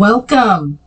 Welcome, 0.00 0.78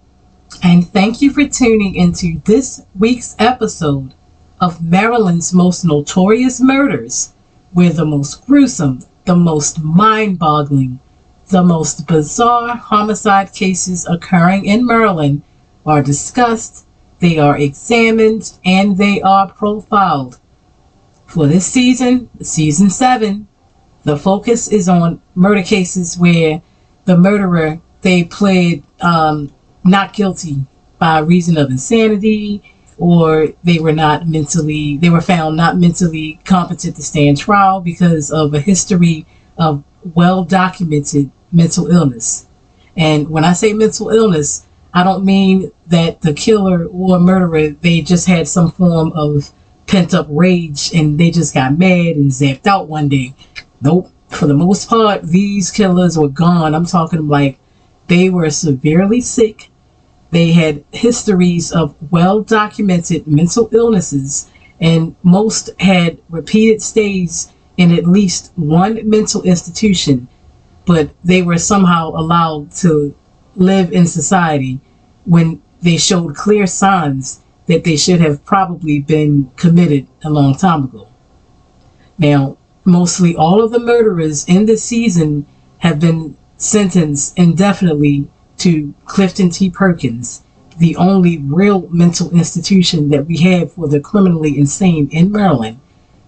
and 0.64 0.90
thank 0.90 1.22
you 1.22 1.30
for 1.30 1.48
tuning 1.48 1.94
into 1.94 2.42
this 2.46 2.82
week's 2.98 3.36
episode 3.38 4.16
of 4.60 4.84
Maryland's 4.84 5.54
most 5.54 5.86
notorious 5.86 6.60
murders, 6.60 7.32
where 7.74 7.92
the 7.92 8.06
most 8.06 8.44
gruesome, 8.48 9.06
the 9.26 9.36
most 9.36 9.84
mind 9.84 10.40
boggling, 10.40 11.00
the 11.50 11.62
most 11.62 12.08
bizarre 12.08 12.76
homicide 12.76 13.54
cases 13.54 14.08
occurring 14.08 14.66
in 14.66 14.84
Maryland 14.84 15.44
are 15.86 16.02
discussed, 16.02 16.88
they 17.20 17.38
are 17.38 17.60
examined, 17.60 18.54
and 18.66 18.98
they 18.98 19.22
are 19.22 19.48
profiled. 19.48 20.40
For 21.28 21.46
this 21.46 21.68
season, 21.68 22.32
season 22.42 22.90
seven, 22.90 23.48
the 24.06 24.18
focus 24.18 24.70
is 24.70 24.90
on 24.90 25.22
murder 25.36 25.62
cases 25.62 26.18
where 26.18 26.64
the 27.06 27.16
murderer 27.16 27.80
they 28.04 28.26
pled 28.26 28.84
um, 29.04 29.52
not 29.84 30.14
guilty 30.14 30.66
by 30.98 31.20
reason 31.20 31.58
of 31.58 31.70
insanity 31.70 32.64
or 32.98 33.50
they 33.64 33.80
were 33.80 33.92
not 33.92 34.28
mentally 34.28 34.98
they 34.98 35.10
were 35.10 35.22
found 35.22 35.58
not 35.58 35.78
mentally 35.78 36.40
competent 36.46 36.96
to 36.96 37.04
stand 37.04 37.38
trial 37.38 37.82
because 37.82 38.32
of 38.32 38.54
a 38.54 38.60
history 38.60 39.26
of 39.58 39.84
well 40.14 40.44
documented 40.44 41.30
mental 41.52 41.88
illness. 41.88 42.48
And 42.96 43.30
when 43.30 43.44
i 43.44 43.54
say 43.54 43.74
mental 43.74 44.10
illness 44.10 44.66
i 44.94 45.04
don't 45.04 45.26
mean 45.26 45.72
that 45.88 46.22
the 46.22 46.34
killer 46.34 46.86
or 46.86 47.20
murderer 47.20 47.70
they 47.70 48.02
just 48.02 48.28
had 48.28 48.48
some 48.48 48.72
form 48.72 49.12
of 49.14 49.52
pent 49.88 50.14
up 50.14 50.28
rage 50.30 50.94
and 50.94 51.20
they 51.20 51.30
just 51.32 51.54
got 51.54 51.78
mad 51.78 52.16
and 52.16 52.32
zapped 52.32 52.68
out 52.68 52.88
one 52.88 53.10
day. 53.10 53.34
Nope. 53.82 54.10
For 54.30 54.48
the 54.48 54.54
most 54.54 54.90
part 54.90 55.24
these 55.24 55.70
killers 55.70 56.18
were 56.18 56.30
gone. 56.30 56.74
I'm 56.74 56.86
talking 56.86 57.28
like 57.28 57.60
they 58.08 58.30
were 58.30 58.50
severely 58.50 59.22
sick 59.22 59.70
they 60.34 60.52
had 60.52 60.84
histories 60.92 61.72
of 61.72 61.94
well 62.10 62.42
documented 62.42 63.28
mental 63.28 63.70
illnesses, 63.72 64.50
and 64.82 65.16
most 65.22 65.70
had 65.80 66.18
repeated 66.28 66.82
stays 66.82 67.54
in 67.78 67.92
at 67.92 68.08
least 68.08 68.52
one 68.56 69.08
mental 69.08 69.44
institution, 69.44 70.28
but 70.88 71.12
they 71.24 71.44
were 71.44 71.60
somehow 71.60 72.10
allowed 72.16 72.72
to 72.72 73.14
live 73.56 73.92
in 73.92 74.08
society 74.08 74.80
when 75.26 75.62
they 75.84 75.98
showed 75.98 76.36
clear 76.36 76.66
signs 76.66 77.42
that 77.68 77.84
they 77.84 77.96
should 77.96 78.20
have 78.20 78.44
probably 78.44 78.98
been 78.98 79.52
committed 79.56 80.08
a 80.24 80.32
long 80.32 80.56
time 80.56 80.86
ago. 80.86 81.08
Now, 82.18 82.58
mostly 82.86 83.36
all 83.36 83.64
of 83.64 83.72
the 83.72 83.80
murderers 83.80 84.46
in 84.46 84.66
this 84.66 84.84
season 84.84 85.46
have 85.78 86.00
been 86.00 86.36
sentenced 86.64 87.38
indefinitely 87.38 88.28
to 88.58 88.94
Clifton 89.06 89.50
T. 89.50 89.70
Perkins, 89.70 90.42
the 90.78 90.96
only 90.96 91.38
real 91.40 91.90
mental 91.90 92.32
institution 92.32 93.10
that 93.10 93.26
we 93.26 93.38
have 93.40 93.74
for 93.74 93.88
the 93.88 94.00
criminally 94.00 94.58
insane 94.58 95.10
in 95.12 95.32
Maryland, 95.32 95.80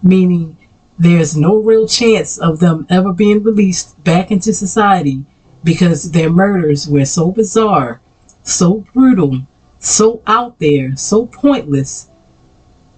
meaning 0.02 0.56
there's 0.98 1.36
no 1.36 1.56
real 1.56 1.88
chance 1.88 2.36
of 2.38 2.60
them 2.60 2.86
ever 2.90 3.12
being 3.12 3.42
released 3.42 4.02
back 4.04 4.30
into 4.30 4.52
society 4.52 5.24
because 5.64 6.12
their 6.12 6.30
murders 6.30 6.86
were 6.86 7.06
so 7.06 7.32
bizarre, 7.32 8.00
so 8.44 8.84
brutal, 8.92 9.40
so 9.78 10.22
out 10.26 10.58
there, 10.58 10.94
so 10.96 11.26
pointless. 11.26 12.08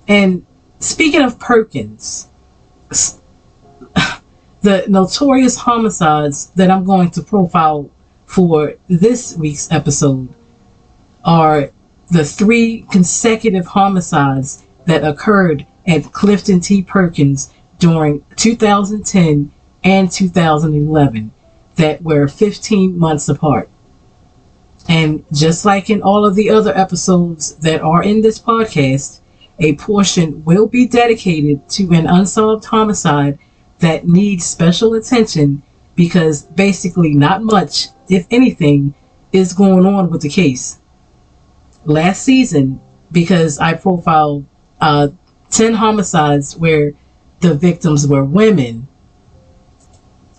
And 0.08 0.44
speaking 0.80 1.22
of 1.22 1.38
Perkins, 1.38 2.28
the 4.62 4.84
notorious 4.88 5.56
homicides 5.56 6.46
that 6.56 6.70
I'm 6.70 6.84
going 6.84 7.10
to 7.10 7.22
profile 7.22 7.90
for 8.26 8.74
this 8.88 9.36
week's 9.36 9.70
episode 9.70 10.28
are 11.24 11.70
the 12.10 12.24
three 12.24 12.86
consecutive 12.90 13.66
homicides 13.66 14.64
that 14.86 15.04
occurred 15.04 15.66
at 15.86 16.12
Clifton 16.12 16.60
T. 16.60 16.82
Perkins 16.82 17.52
during 17.78 18.24
2010 18.36 19.52
and 19.84 20.10
2011 20.10 21.32
that 21.76 22.02
were 22.02 22.26
15 22.26 22.98
months 22.98 23.28
apart. 23.28 23.68
And 24.88 25.24
just 25.32 25.64
like 25.64 25.90
in 25.90 26.02
all 26.02 26.24
of 26.24 26.34
the 26.34 26.50
other 26.50 26.76
episodes 26.76 27.54
that 27.56 27.82
are 27.82 28.02
in 28.02 28.22
this 28.22 28.38
podcast, 28.38 29.20
a 29.58 29.74
portion 29.76 30.44
will 30.44 30.66
be 30.66 30.86
dedicated 30.86 31.68
to 31.70 31.92
an 31.92 32.06
unsolved 32.06 32.64
homicide 32.64 33.38
that 33.80 34.06
needs 34.06 34.44
special 34.44 34.94
attention 34.94 35.62
because 35.94 36.42
basically 36.42 37.14
not 37.14 37.42
much 37.42 37.88
if 38.08 38.26
anything, 38.30 38.94
is 39.32 39.52
going 39.52 39.86
on 39.86 40.10
with 40.10 40.22
the 40.22 40.28
case. 40.28 40.78
Last 41.84 42.22
season, 42.22 42.80
because 43.12 43.58
I 43.58 43.74
profiled 43.74 44.46
uh, 44.80 45.08
10 45.50 45.74
homicides 45.74 46.56
where 46.56 46.94
the 47.40 47.54
victims 47.54 48.06
were 48.06 48.24
women, 48.24 48.88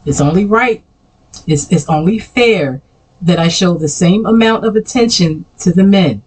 it's 0.05 0.21
only 0.21 0.45
right, 0.45 0.83
it's, 1.45 1.71
it's 1.71 1.87
only 1.87 2.19
fair 2.19 2.81
that 3.21 3.39
I 3.39 3.47
show 3.47 3.77
the 3.77 3.87
same 3.87 4.25
amount 4.25 4.65
of 4.65 4.75
attention 4.75 5.45
to 5.59 5.71
the 5.71 5.83
men. 5.83 6.23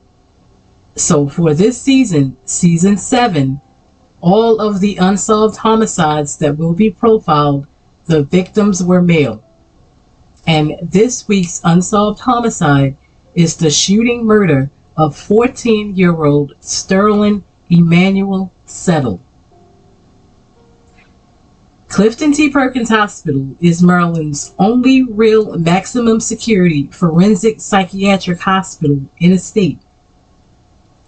So 0.95 1.29
for 1.29 1.55
this 1.55 1.81
season, 1.81 2.37
season 2.45 2.99
7, 2.99 3.61
all 4.23 4.61
of 4.61 4.81
the 4.81 4.97
unsolved 4.97 5.59
homicides 5.59 6.39
that 6.39 6.57
will 6.57 6.73
be 6.73 6.91
profiled, 6.91 7.67
the 8.07 8.23
victims 8.23 8.83
were 8.83 9.03
male. 9.03 9.45
And 10.47 10.79
this 10.83 11.29
week's 11.29 11.61
unsolved 11.65 12.21
homicide 12.21 12.97
is 13.35 13.57
the 13.57 13.71
shooting 13.71 14.25
murder 14.25 14.71
of 14.97 15.17
14 15.17 15.97
year 15.97 16.25
old 16.25 16.55
Sterling 16.61 17.45
Emmanuel 17.69 18.53
Settle. 18.65 19.21
Clifton 21.89 22.33
T. 22.33 22.49
Perkins 22.49 22.89
Hospital 22.89 23.55
is 23.61 23.83
Maryland's 23.83 24.55
only 24.59 25.03
real 25.03 25.59
maximum 25.59 26.21
security 26.21 26.87
forensic 26.87 27.61
psychiatric 27.61 28.41
hospital 28.41 29.03
in 29.19 29.31
the 29.31 29.39
state. 29.39 29.79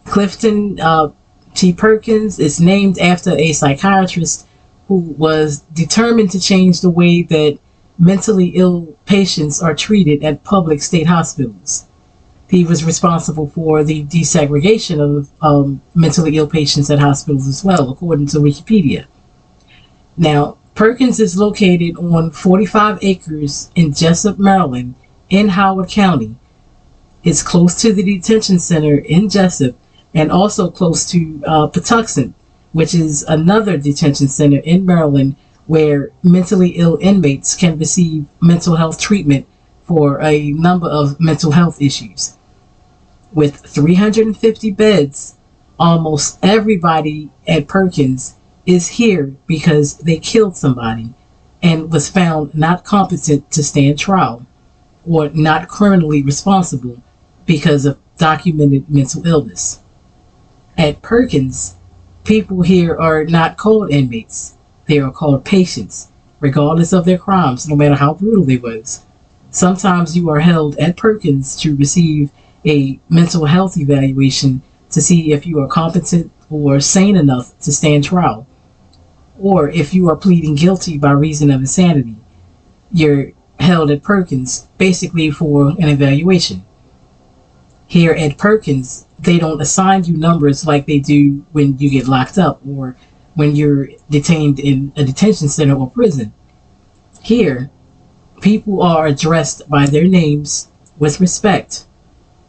Clifton 0.05 0.79
uh, 0.79 1.09
T. 1.54 1.72
Perkins 1.72 2.38
is 2.41 2.60
named 2.60 2.98
after 2.98 3.31
a 3.31 3.53
psychiatrist 3.53 4.47
who 4.88 4.97
was 5.16 5.60
determined 5.72 6.31
to 6.32 6.41
change 6.41 6.81
the 6.81 6.91
way 6.91 7.22
that 7.22 7.59
mentally 7.98 8.48
ill 8.48 8.97
patients 9.06 9.62
are 9.62 9.75
treated 9.75 10.25
at 10.25 10.42
public 10.42 10.82
state 10.82 11.06
hospitals. 11.06 11.87
He 12.48 12.65
was 12.65 12.84
responsible 12.84 13.47
for 13.48 13.84
the 13.84 14.04
desegregation 14.04 15.00
of 15.00 15.31
um, 15.41 15.81
mentally 15.94 16.37
ill 16.37 16.48
patients 16.48 16.91
at 16.91 16.98
hospitals 16.98 17.47
as 17.47 17.65
well, 17.65 17.91
according 17.91 18.26
to 18.28 18.38
Wikipedia. 18.38 19.06
Now, 20.16 20.59
Perkins 20.75 21.21
is 21.21 21.38
located 21.38 21.97
on 21.97 22.32
45 22.32 22.98
acres 23.00 23.71
in 23.76 23.94
Jessup, 23.94 24.38
Maryland, 24.38 24.97
in 25.31 25.48
Howard 25.48 25.88
County. 25.88 26.34
It's 27.22 27.42
close 27.42 27.81
to 27.81 27.92
the 27.92 28.03
detention 28.03 28.59
center 28.59 28.98
in 28.98 29.28
Jessup 29.28 29.76
and 30.15 30.31
also 30.31 30.71
close 30.71 31.11
to 31.11 31.43
uh, 31.47 31.69
Patuxent, 31.69 32.33
which 32.73 32.95
is 32.95 33.23
another 33.25 33.77
detention 33.77 34.29
center 34.29 34.59
in 34.59 34.87
Maryland 34.87 35.37
where 35.67 36.11
mentally 36.23 36.71
ill 36.71 36.99
inmates 37.01 37.57
can 37.57 37.79
receive 37.79 38.27
mental 38.41 38.77
health 38.77 39.01
treatment 39.01 39.47
for 39.85 40.21
a 40.23 40.51
number 40.53 40.89
of 40.89 41.19
mental 41.21 41.53
health 41.53 41.81
issues. 41.81 42.37
With 43.33 43.57
350 43.57 44.71
beds, 44.73 45.35
almost 45.79 46.39
everybody 46.43 47.31
at 47.49 47.67
Perkins 47.67 48.35
is 48.67 48.89
here 48.89 49.35
because 49.47 49.99
they 49.99 50.19
killed 50.19 50.57
somebody 50.57 51.13
and 51.63 51.93
was 51.93 52.09
found 52.09 52.55
not 52.55 52.84
competent 52.84 53.51
to 53.51 53.63
stand 53.63 53.99
trial 53.99 54.47
or 55.07 55.28
not 55.31 55.69
criminally 55.69 56.22
responsible 56.22 57.03
because 57.47 57.84
of 57.84 57.99
documented 58.17 58.89
mental 58.89 59.27
illness. 59.27 59.81
At 60.76 61.03
Perkins, 61.03 61.76
people 62.24 62.62
here 62.62 62.97
are 62.97 63.24
not 63.24 63.56
called 63.56 63.91
inmates 63.91 64.54
they 64.86 64.98
are 64.98 65.10
called 65.10 65.44
patients, 65.44 66.09
regardless 66.41 66.92
of 66.92 67.04
their 67.04 67.18
crimes, 67.18 67.68
no 67.68 67.76
matter 67.76 67.94
how 67.94 68.15
brutal 68.15 68.44
they 68.44 68.59
was. 68.59 69.03
Sometimes 69.50 70.16
you 70.16 70.28
are 70.30 70.41
held 70.41 70.76
at 70.78 70.97
Perkins 70.97 71.56
to 71.60 71.76
receive 71.76 72.30
a 72.66 72.98
mental 73.09 73.47
health 73.47 73.76
evaluation 73.76 74.62
to 74.91 75.00
see 75.00 75.32
if 75.32 75.47
you 75.47 75.59
are 75.60 75.68
competent 75.68 76.30
or 76.50 76.80
sane 76.80 77.16
enough 77.16 77.59
to 77.60 77.72
stand 77.72 78.04
trial, 78.04 78.47
or 79.41 79.71
if 79.71 79.94
you 79.94 80.09
are 80.09 80.16
pleading 80.16 80.54
guilty 80.54 80.98
by 80.98 81.12
reason 81.12 81.50
of 81.50 81.60
insanity. 81.60 82.16
You're 82.92 83.32
held 83.59 83.91
at 83.91 84.03
Perkins 84.03 84.68
basically 84.76 85.30
for 85.30 85.68
an 85.68 85.88
evaluation. 85.88 86.65
Here 87.86 88.12
at 88.12 88.38
Perkins, 88.38 89.03
they 89.19 89.39
don't 89.39 89.61
assign 89.61 90.05
you 90.05 90.16
numbers 90.16 90.66
like 90.66 90.87
they 90.87 90.99
do 90.99 91.45
when 91.53 91.78
you 91.78 91.91
get 91.91 92.09
locked 92.09 92.39
up 92.39 92.61
or 92.66 92.97
when 93.34 93.57
you're 93.57 93.89
detained 94.11 94.61
in 94.61 94.93
a 94.97 95.05
detention 95.05 95.49
center 95.49 95.75
or 95.75 95.91
prison. 95.91 96.33
Here, 97.22 97.71
people 98.41 98.83
are 98.83 99.07
addressed 99.07 99.69
by 99.69 99.87
their 99.87 100.07
names 100.07 100.69
with 100.99 101.21
respect, 101.21 101.87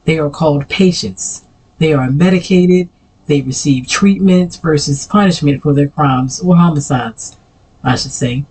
they 0.05 0.19
are 0.19 0.29
called 0.29 0.69
patients. 0.69 1.45
They 1.79 1.93
are 1.93 2.09
medicated, 2.11 2.89
they 3.25 3.41
receive 3.41 3.87
treatment 3.87 4.59
versus 4.61 5.07
punishment 5.07 5.63
for 5.63 5.73
their 5.73 5.87
crimes 5.87 6.39
or 6.39 6.55
homicides, 6.55 7.35
I 7.83 7.95
should 7.95 8.11
say. 8.11 8.45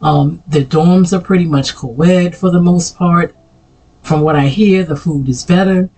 Um, 0.00 0.42
the 0.46 0.64
dorms 0.64 1.12
are 1.12 1.20
pretty 1.20 1.46
much 1.46 1.74
co 1.74 1.94
ed 2.02 2.36
for 2.36 2.50
the 2.50 2.60
most 2.60 2.96
part. 2.96 3.34
From 4.02 4.20
what 4.20 4.36
I 4.36 4.46
hear, 4.46 4.84
the 4.84 4.96
food 4.96 5.28
is 5.28 5.44
better. 5.44 5.90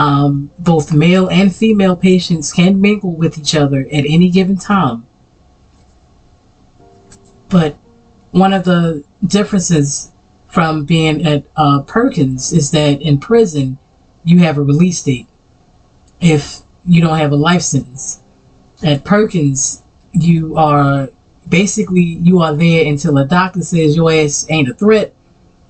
Um, 0.00 0.50
both 0.58 0.94
male 0.94 1.28
and 1.28 1.54
female 1.54 1.94
patients 1.94 2.54
can 2.54 2.80
mingle 2.80 3.14
with 3.14 3.36
each 3.36 3.54
other 3.54 3.80
at 3.80 4.06
any 4.06 4.30
given 4.30 4.56
time. 4.56 5.06
But 7.50 7.76
one 8.30 8.54
of 8.54 8.64
the 8.64 9.04
differences 9.26 10.10
from 10.48 10.86
being 10.86 11.26
at 11.26 11.44
uh, 11.54 11.82
Perkins 11.82 12.50
is 12.50 12.70
that 12.70 13.02
in 13.02 13.20
prison, 13.20 13.76
you 14.24 14.38
have 14.38 14.56
a 14.56 14.62
release 14.62 15.02
date 15.02 15.26
if 16.18 16.62
you 16.86 17.02
don't 17.02 17.18
have 17.18 17.32
a 17.32 17.36
life 17.36 17.60
sentence. 17.60 18.22
At 18.82 19.04
Perkins, 19.04 19.82
you 20.12 20.56
are 20.56 21.10
basically 21.46 22.00
you 22.00 22.40
are 22.40 22.54
there 22.54 22.86
until 22.86 23.18
a 23.18 23.26
doctor 23.26 23.60
says 23.60 23.96
your 23.96 24.10
ass 24.10 24.46
ain't 24.48 24.70
a 24.70 24.74
threat, 24.74 25.14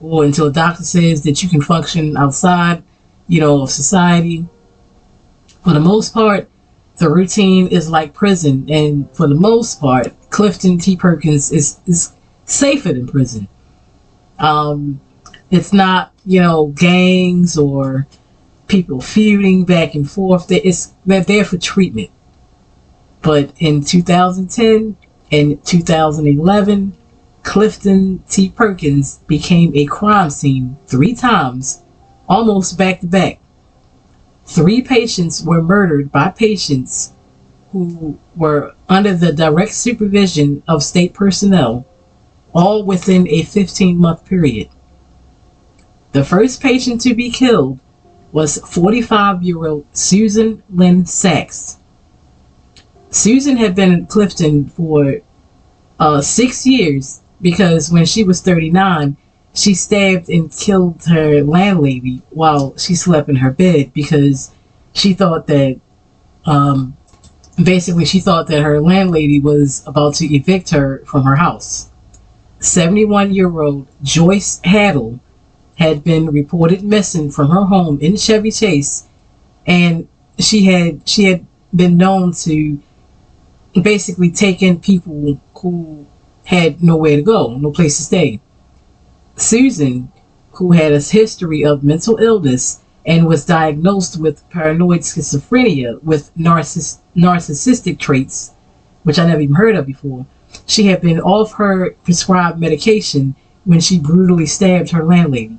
or 0.00 0.22
until 0.22 0.46
a 0.46 0.52
doctor 0.52 0.84
says 0.84 1.24
that 1.24 1.42
you 1.42 1.48
can 1.48 1.62
function 1.62 2.16
outside, 2.16 2.84
you 3.30 3.38
know, 3.38 3.62
of 3.62 3.70
society. 3.70 4.44
For 5.62 5.72
the 5.72 5.80
most 5.80 6.12
part, 6.12 6.50
the 6.96 7.08
routine 7.08 7.68
is 7.68 7.88
like 7.88 8.12
prison, 8.12 8.66
and 8.68 9.08
for 9.12 9.28
the 9.28 9.36
most 9.36 9.80
part, 9.80 10.12
Clifton 10.30 10.78
T. 10.78 10.96
Perkins 10.96 11.52
is 11.52 11.78
is 11.86 12.12
safer 12.46 12.92
than 12.92 13.06
prison. 13.06 13.46
Um, 14.40 15.00
it's 15.50 15.72
not 15.72 16.12
you 16.26 16.42
know 16.42 16.66
gangs 16.66 17.56
or 17.56 18.08
people 18.66 19.00
feuding 19.00 19.64
back 19.64 19.94
and 19.94 20.10
forth. 20.10 20.50
It's 20.50 20.92
they're 21.06 21.22
there 21.22 21.44
for 21.44 21.56
treatment. 21.56 22.10
But 23.22 23.52
in 23.60 23.84
2010 23.84 24.96
and 25.30 25.64
2011, 25.64 26.96
Clifton 27.44 28.24
T. 28.28 28.48
Perkins 28.48 29.18
became 29.28 29.70
a 29.76 29.86
crime 29.86 30.30
scene 30.30 30.76
three 30.86 31.14
times, 31.14 31.82
almost 32.30 32.78
back 32.78 33.00
to 33.00 33.06
back. 33.06 33.40
Three 34.46 34.80
patients 34.80 35.42
were 35.42 35.60
murdered 35.60 36.10
by 36.12 36.30
patients 36.30 37.12
who 37.72 38.18
were 38.36 38.74
under 38.88 39.14
the 39.14 39.32
direct 39.32 39.72
supervision 39.72 40.62
of 40.66 40.82
state 40.82 41.12
personnel, 41.12 41.86
all 42.54 42.84
within 42.84 43.28
a 43.28 43.42
15 43.42 43.98
month 43.98 44.24
period. 44.24 44.68
The 46.12 46.24
first 46.24 46.60
patient 46.62 47.00
to 47.02 47.14
be 47.14 47.30
killed 47.30 47.78
was 48.32 48.58
45 48.58 49.42
year 49.42 49.66
old 49.66 49.86
Susan 49.92 50.62
Lynn 50.70 51.06
Sachs. 51.06 51.78
Susan 53.10 53.56
had 53.56 53.74
been 53.74 53.92
in 53.92 54.06
Clifton 54.06 54.68
for 54.68 55.18
uh, 55.98 56.20
six 56.20 56.64
years 56.64 57.20
because 57.40 57.90
when 57.90 58.06
she 58.06 58.22
was 58.22 58.40
39, 58.40 59.16
she 59.54 59.74
stabbed 59.74 60.28
and 60.28 60.52
killed 60.52 61.04
her 61.06 61.42
landlady 61.42 62.22
while 62.30 62.76
she 62.76 62.94
slept 62.94 63.28
in 63.28 63.36
her 63.36 63.50
bed 63.50 63.92
because 63.92 64.52
she 64.92 65.12
thought 65.12 65.46
that, 65.48 65.80
um, 66.44 66.96
basically, 67.62 68.04
she 68.04 68.20
thought 68.20 68.46
that 68.46 68.62
her 68.62 68.80
landlady 68.80 69.40
was 69.40 69.82
about 69.86 70.14
to 70.14 70.34
evict 70.34 70.70
her 70.70 71.02
from 71.06 71.24
her 71.24 71.36
house. 71.36 71.90
71 72.60 73.34
year 73.34 73.60
old 73.60 73.86
Joyce 74.02 74.60
Haddle 74.64 75.18
had 75.76 76.04
been 76.04 76.26
reported 76.26 76.82
missing 76.84 77.30
from 77.30 77.50
her 77.50 77.64
home 77.64 77.98
in 78.00 78.16
Chevy 78.16 78.50
Chase, 78.50 79.06
and 79.66 80.06
she 80.38 80.64
had 80.64 81.08
she 81.08 81.24
had 81.24 81.46
been 81.74 81.96
known 81.96 82.32
to 82.32 82.78
basically 83.80 84.30
take 84.30 84.62
in 84.62 84.80
people 84.80 85.40
who 85.54 86.06
had 86.44 86.82
nowhere 86.82 87.16
to 87.16 87.22
go, 87.22 87.56
no 87.56 87.70
place 87.70 87.96
to 87.96 88.02
stay. 88.02 88.40
Susan, 89.42 90.12
who 90.52 90.72
had 90.72 90.92
a 90.92 91.00
history 91.00 91.64
of 91.64 91.82
mental 91.82 92.18
illness 92.18 92.80
and 93.06 93.26
was 93.26 93.46
diagnosed 93.46 94.20
with 94.20 94.48
paranoid 94.50 95.00
schizophrenia 95.00 96.00
with 96.02 96.30
narciss- 96.36 96.98
narcissistic 97.16 97.98
traits, 97.98 98.52
which 99.02 99.18
I 99.18 99.26
never 99.26 99.40
even 99.40 99.54
heard 99.54 99.76
of 99.76 99.86
before, 99.86 100.26
she 100.66 100.88
had 100.88 101.00
been 101.00 101.20
off 101.20 101.54
her 101.54 101.92
prescribed 102.04 102.60
medication 102.60 103.34
when 103.64 103.80
she 103.80 103.98
brutally 103.98 104.44
stabbed 104.44 104.90
her 104.90 105.04
landlady. 105.04 105.56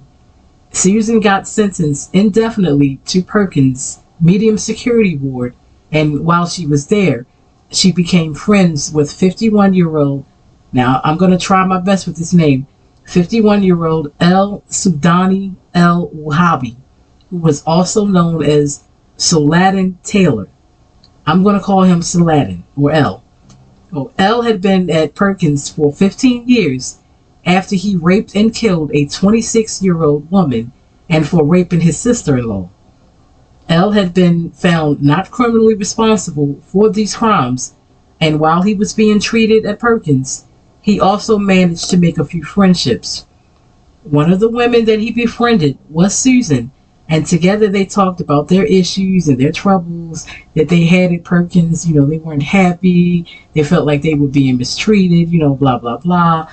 Susan 0.72 1.20
got 1.20 1.48
sentenced 1.48 2.14
indefinitely 2.14 3.00
to 3.06 3.24
Perkins 3.24 4.00
Medium 4.20 4.60
Security 4.60 5.18
Ward, 5.18 5.56
and 5.92 6.24
while 6.24 6.46
she 6.46 6.68
was 6.68 6.88
there, 6.88 7.26
she 7.72 7.92
became 7.92 8.36
friends 8.36 8.92
with 8.94 9.12
51 9.12 9.74
year 9.74 9.98
old, 9.98 10.24
now 10.72 11.02
I'm 11.04 11.18
going 11.18 11.32
to 11.32 11.38
try 11.40 11.66
my 11.66 11.80
best 11.80 12.06
with 12.06 12.18
this 12.18 12.34
name, 12.34 12.68
51 13.06 13.64
year 13.64 13.86
old 13.86 14.14
El 14.20 14.64
Sudani 14.70 15.56
El 15.74 16.10
Wahhabi, 16.10 16.76
who 17.30 17.38
was 17.38 17.64
also 17.64 18.06
known 18.06 18.44
as 18.44 18.84
Saladin 19.18 19.98
Taylor. 20.04 20.48
I'm 21.26 21.44
going 21.44 21.56
to 21.56 21.64
call 21.64 21.84
him 21.84 22.02
Saladin 22.02 22.64
or 22.76 22.92
El. 22.92 23.24
Oh, 23.94 24.12
El 24.18 24.44
had 24.44 24.62
been 24.62 24.90
at 24.90 25.16
Perkins 25.16 25.70
for 25.70 25.92
15 25.92 26.48
years 26.48 27.00
after 27.46 27.76
he 27.76 27.96
raped 27.96 28.36
and 28.36 28.54
killed 28.54 28.92
a 28.94 29.06
26 29.08 29.82
year 29.82 30.02
old 30.04 30.32
woman 30.32 30.72
and 31.10 31.28
for 31.28 31.44
raping 31.44 31.82
his 31.82 31.98
sister 31.98 32.38
in 32.38 32.46
law. 32.46 32.70
El 33.68 33.92
had 33.92 34.14
been 34.14 34.52
found 34.52 35.02
not 35.02 35.32
criminally 35.32 35.76
responsible 35.76 36.60
for 36.66 36.90
these 36.90 37.16
crimes, 37.16 37.74
and 38.20 38.40
while 38.40 38.62
he 38.62 38.74
was 38.74 38.94
being 38.94 39.20
treated 39.20 39.66
at 39.66 39.80
Perkins, 39.80 40.46
he 40.82 41.00
also 41.00 41.38
managed 41.38 41.90
to 41.90 41.98
make 41.98 42.18
a 42.18 42.26
few 42.26 42.44
friendships. 42.44 43.26
One 44.04 44.32
of 44.32 44.40
the 44.40 44.50
women 44.50 44.86
that 44.86 45.00
he 45.00 45.12
befriended 45.12 45.78
was 45.90 46.16
Susan, 46.16 46.72
and 47.08 47.26
together 47.26 47.68
they 47.68 47.86
talked 47.86 48.22
about 48.22 48.48
their 48.48 48.66
issues 48.66 49.28
and 49.28 49.38
their 49.38 49.52
troubles 49.52 50.26
that 50.56 50.70
they 50.70 50.86
had 50.86 51.12
at 51.12 51.24
Perkins. 51.24 51.88
You 51.88 51.96
know, 51.96 52.06
they 52.06 52.18
weren't 52.18 52.42
happy, 52.42 53.28
they 53.54 53.64
felt 53.64 53.86
like 53.86 54.02
they 54.02 54.16
were 54.16 54.28
being 54.28 54.58
mistreated, 54.58 55.30
you 55.30 55.40
know, 55.40 55.54
blah, 55.54 55.78
blah, 55.78 55.98
blah. 55.98 56.50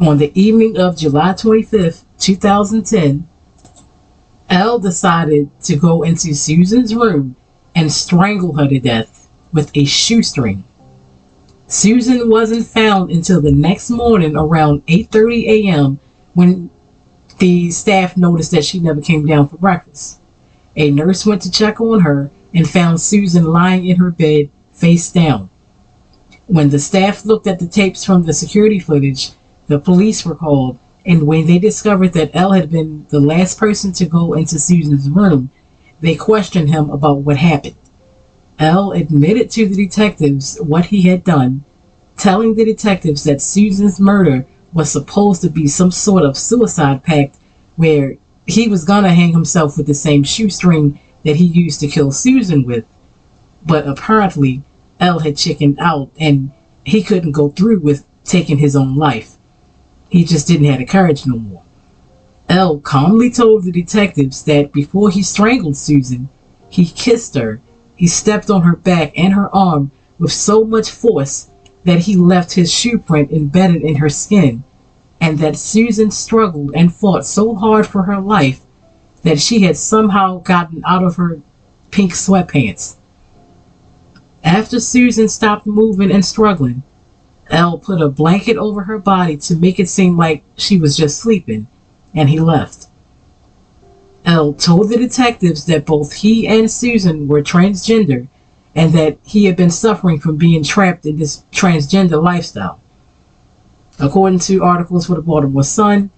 On 0.00 0.18
the 0.18 0.32
evening 0.40 0.78
of 0.78 0.96
July 0.96 1.32
25th, 1.32 2.04
2010, 2.18 3.28
El 4.48 4.78
decided 4.78 5.50
to 5.62 5.76
go 5.76 6.02
into 6.02 6.34
Susan's 6.34 6.94
room 6.94 7.36
and 7.74 7.92
strangle 7.92 8.54
her 8.54 8.68
to 8.68 8.78
death 8.78 9.28
with 9.52 9.70
a 9.74 9.84
shoestring. 9.84 10.64
Susan 11.72 12.28
wasn't 12.28 12.66
found 12.66 13.10
until 13.10 13.40
the 13.40 13.50
next 13.50 13.88
morning 13.88 14.36
around 14.36 14.84
8:30 14.84 15.46
a.m. 15.46 15.98
when 16.34 16.68
the 17.38 17.70
staff 17.70 18.14
noticed 18.14 18.50
that 18.50 18.66
she 18.66 18.78
never 18.78 19.00
came 19.00 19.24
down 19.24 19.48
for 19.48 19.56
breakfast. 19.56 20.20
A 20.76 20.90
nurse 20.90 21.24
went 21.24 21.40
to 21.42 21.50
check 21.50 21.80
on 21.80 22.00
her 22.00 22.30
and 22.52 22.68
found 22.68 23.00
Susan 23.00 23.44
lying 23.44 23.86
in 23.86 23.96
her 23.96 24.10
bed 24.10 24.50
face 24.74 25.10
down. 25.10 25.48
When 26.46 26.68
the 26.68 26.78
staff 26.78 27.24
looked 27.24 27.46
at 27.46 27.58
the 27.58 27.66
tapes 27.66 28.04
from 28.04 28.24
the 28.24 28.34
security 28.34 28.78
footage, 28.78 29.30
the 29.66 29.78
police 29.78 30.26
were 30.26 30.34
called, 30.34 30.78
and 31.06 31.26
when 31.26 31.46
they 31.46 31.58
discovered 31.58 32.12
that 32.12 32.36
El 32.36 32.52
had 32.52 32.68
been 32.68 33.06
the 33.08 33.18
last 33.18 33.56
person 33.56 33.92
to 33.94 34.04
go 34.04 34.34
into 34.34 34.58
Susan's 34.58 35.08
room, 35.08 35.50
they 36.02 36.16
questioned 36.16 36.68
him 36.68 36.90
about 36.90 37.22
what 37.22 37.38
happened. 37.38 37.76
El 38.62 38.92
admitted 38.92 39.50
to 39.50 39.66
the 39.66 39.74
detectives 39.74 40.56
what 40.60 40.84
he 40.84 41.02
had 41.02 41.24
done, 41.24 41.64
telling 42.16 42.54
the 42.54 42.64
detectives 42.64 43.24
that 43.24 43.42
Susan's 43.42 43.98
murder 43.98 44.46
was 44.72 44.88
supposed 44.88 45.42
to 45.42 45.50
be 45.50 45.66
some 45.66 45.90
sort 45.90 46.22
of 46.22 46.38
suicide 46.38 47.02
pact 47.02 47.38
where 47.74 48.14
he 48.46 48.68
was 48.68 48.84
gonna 48.84 49.12
hang 49.12 49.32
himself 49.32 49.76
with 49.76 49.88
the 49.88 49.94
same 49.94 50.22
shoestring 50.22 51.00
that 51.24 51.34
he 51.34 51.44
used 51.44 51.80
to 51.80 51.88
kill 51.88 52.12
Susan 52.12 52.64
with. 52.64 52.84
But 53.66 53.88
apparently, 53.88 54.62
El 55.00 55.18
had 55.18 55.36
chickened 55.36 55.78
out 55.80 56.12
and 56.16 56.52
he 56.84 57.02
couldn't 57.02 57.32
go 57.32 57.48
through 57.48 57.80
with 57.80 58.04
taking 58.24 58.58
his 58.58 58.76
own 58.76 58.94
life. 58.94 59.38
He 60.08 60.24
just 60.24 60.46
didn't 60.46 60.66
have 60.66 60.78
the 60.78 60.86
courage 60.86 61.26
no 61.26 61.36
more. 61.36 61.62
El 62.48 62.78
calmly 62.78 63.28
told 63.28 63.64
the 63.64 63.72
detectives 63.72 64.44
that 64.44 64.72
before 64.72 65.10
he 65.10 65.24
strangled 65.24 65.76
Susan, 65.76 66.28
he 66.68 66.84
kissed 66.84 67.34
her, 67.34 67.60
he 68.02 68.08
stepped 68.08 68.50
on 68.50 68.62
her 68.62 68.74
back 68.74 69.12
and 69.16 69.32
her 69.32 69.48
arm 69.54 69.92
with 70.18 70.32
so 70.32 70.64
much 70.64 70.90
force 70.90 71.46
that 71.84 72.00
he 72.00 72.16
left 72.16 72.54
his 72.54 72.68
shoe 72.68 72.98
print 72.98 73.30
embedded 73.30 73.80
in 73.80 73.94
her 73.94 74.08
skin, 74.08 74.64
and 75.20 75.38
that 75.38 75.56
Susan 75.56 76.10
struggled 76.10 76.72
and 76.74 76.92
fought 76.92 77.24
so 77.24 77.54
hard 77.54 77.86
for 77.86 78.02
her 78.02 78.18
life 78.18 78.62
that 79.22 79.38
she 79.40 79.60
had 79.60 79.76
somehow 79.76 80.40
gotten 80.40 80.82
out 80.84 81.04
of 81.04 81.14
her 81.14 81.40
pink 81.92 82.10
sweatpants. 82.10 82.96
After 84.42 84.80
Susan 84.80 85.28
stopped 85.28 85.64
moving 85.64 86.10
and 86.10 86.24
struggling, 86.24 86.82
El 87.50 87.78
put 87.78 88.02
a 88.02 88.08
blanket 88.08 88.56
over 88.56 88.82
her 88.82 88.98
body 88.98 89.36
to 89.36 89.54
make 89.54 89.78
it 89.78 89.88
seem 89.88 90.16
like 90.16 90.42
she 90.56 90.76
was 90.76 90.96
just 90.96 91.20
sleeping, 91.20 91.68
and 92.16 92.28
he 92.28 92.40
left. 92.40 92.81
El 94.24 94.52
told 94.54 94.88
the 94.88 94.96
detectives 94.96 95.64
that 95.66 95.86
both 95.86 96.12
he 96.12 96.46
and 96.46 96.70
Susan 96.70 97.26
were 97.26 97.42
transgender 97.42 98.28
and 98.74 98.92
that 98.92 99.18
he 99.24 99.44
had 99.44 99.56
been 99.56 99.70
suffering 99.70 100.18
from 100.18 100.36
being 100.36 100.62
trapped 100.62 101.04
in 101.04 101.16
this 101.16 101.44
transgender 101.52 102.22
lifestyle. 102.22 102.80
According 103.98 104.38
to 104.40 104.62
articles 104.62 105.06
for 105.06 105.14
the 105.14 105.22
Baltimore 105.22 105.64
Sun, 105.64 106.10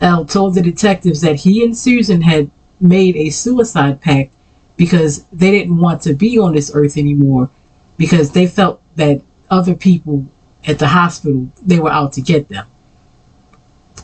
El 0.00 0.24
told 0.24 0.54
the 0.54 0.62
detectives 0.62 1.20
that 1.20 1.36
he 1.36 1.62
and 1.64 1.76
Susan 1.76 2.22
had 2.22 2.50
made 2.80 3.16
a 3.16 3.30
suicide 3.30 4.00
pact 4.00 4.32
because 4.76 5.24
they 5.32 5.50
didn't 5.50 5.78
want 5.78 6.02
to 6.02 6.14
be 6.14 6.38
on 6.38 6.54
this 6.54 6.70
earth 6.74 6.96
anymore 6.96 7.50
because 7.96 8.32
they 8.32 8.46
felt 8.46 8.80
that 8.96 9.22
other 9.50 9.74
people 9.74 10.26
at 10.66 10.78
the 10.78 10.88
hospital 10.88 11.48
they 11.62 11.78
were 11.78 11.92
out 11.92 12.12
to 12.12 12.20
get 12.20 12.48
them. 12.48 12.66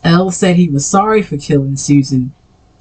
El 0.05 0.31
said 0.31 0.57
he 0.57 0.69
was 0.69 0.87
sorry 0.87 1.23
for 1.23 1.37
killing 1.37 1.77
Susan, 1.77 2.33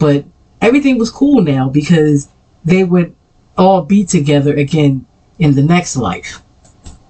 but 0.02 0.26
everything 0.62 0.98
was 0.98 1.12
cool 1.12 1.44
now 1.44 1.70
because 1.70 2.28
they 2.66 2.84
would 2.84 3.16
all 3.56 3.84
be 3.84 4.04
together 4.04 4.56
again 4.56 5.06
in 5.38 5.54
the 5.54 5.62
next 5.62 5.96
life. 5.96 6.42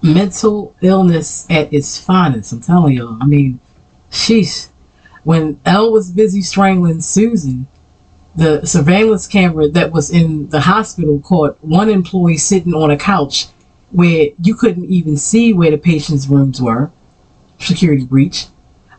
Mental 0.02 0.76
illness 0.82 1.46
at 1.48 1.72
its 1.72 1.98
finest, 1.98 2.52
I'm 2.52 2.60
telling 2.60 2.94
y'all. 2.94 3.16
I 3.18 3.24
mean, 3.24 3.60
sheesh. 4.10 4.68
When 5.24 5.58
El 5.64 5.90
was 5.90 6.10
busy 6.10 6.42
strangling 6.42 7.00
Susan, 7.00 7.66
the 8.34 8.66
surveillance 8.66 9.26
camera 9.26 9.68
that 9.68 9.90
was 9.90 10.10
in 10.10 10.50
the 10.50 10.60
hospital 10.60 11.18
caught 11.20 11.56
one 11.64 11.88
employee 11.88 12.36
sitting 12.36 12.74
on 12.74 12.90
a 12.90 12.98
couch 12.98 13.46
where 13.90 14.28
you 14.42 14.54
couldn't 14.54 14.90
even 14.90 15.16
see 15.16 15.54
where 15.54 15.70
the 15.70 15.78
patient's 15.78 16.26
rooms 16.26 16.60
were. 16.60 16.90
Security 17.58 18.04
breach. 18.04 18.48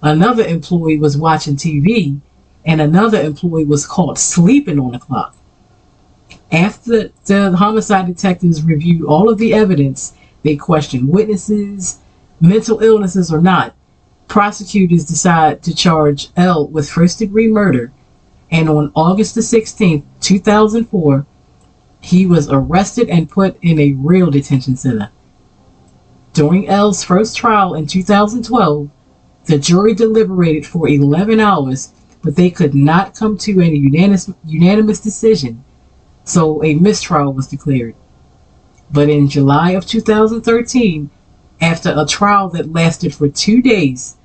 Another 0.01 0.43
employee 0.43 0.97
was 0.97 1.15
watching 1.15 1.57
TV, 1.57 2.19
and 2.65 2.81
another 2.81 3.21
employee 3.21 3.65
was 3.65 3.85
caught 3.85 4.17
sleeping 4.17 4.79
on 4.79 4.91
the 4.91 4.99
clock. 4.99 5.35
After 6.51 7.11
the 7.25 7.55
homicide 7.57 8.07
detectives 8.07 8.63
reviewed 8.63 9.03
all 9.05 9.29
of 9.29 9.37
the 9.37 9.53
evidence, 9.53 10.13
they 10.43 10.55
questioned 10.55 11.09
witnesses, 11.09 11.99
mental 12.39 12.81
illnesses 12.81 13.31
or 13.31 13.41
not. 13.41 13.75
Prosecutors 14.27 15.05
decide 15.05 15.63
to 15.63 15.75
charge 15.75 16.29
El 16.35 16.67
with 16.67 16.89
first 16.89 17.19
degree 17.19 17.47
murder, 17.47 17.91
and 18.51 18.69
on 18.69 18.91
August 18.95 19.35
the 19.35 19.41
16th, 19.41 20.03
2004, 20.21 21.25
he 22.01 22.25
was 22.25 22.49
arrested 22.49 23.09
and 23.09 23.29
put 23.29 23.57
in 23.61 23.79
a 23.79 23.93
real 23.93 24.29
detention 24.29 24.75
center. 24.75 25.09
During 26.33 26.67
El's 26.67 27.03
first 27.03 27.35
trial 27.37 27.73
in 27.73 27.87
2012, 27.87 28.89
the 29.45 29.57
jury 29.57 29.93
deliberated 29.93 30.65
for 30.65 30.87
11 30.87 31.39
hours, 31.39 31.93
but 32.23 32.35
they 32.35 32.49
could 32.49 32.73
not 32.73 33.15
come 33.15 33.37
to 33.37 33.59
any 33.59 33.77
unanimous, 33.77 34.31
unanimous 34.45 34.99
decision 34.99 35.63
so 36.23 36.63
a 36.63 36.75
mistrial 36.75 37.33
was 37.33 37.47
declared. 37.47 37.95
But 38.91 39.09
in 39.09 39.27
July 39.27 39.71
of 39.71 39.85
2013, 39.85 41.09
after 41.61 41.93
a 41.95 42.05
trial 42.05 42.49
that 42.49 42.71
lasted 42.71 43.13
for 43.13 43.27
two 43.27 43.61
days, 43.61 44.15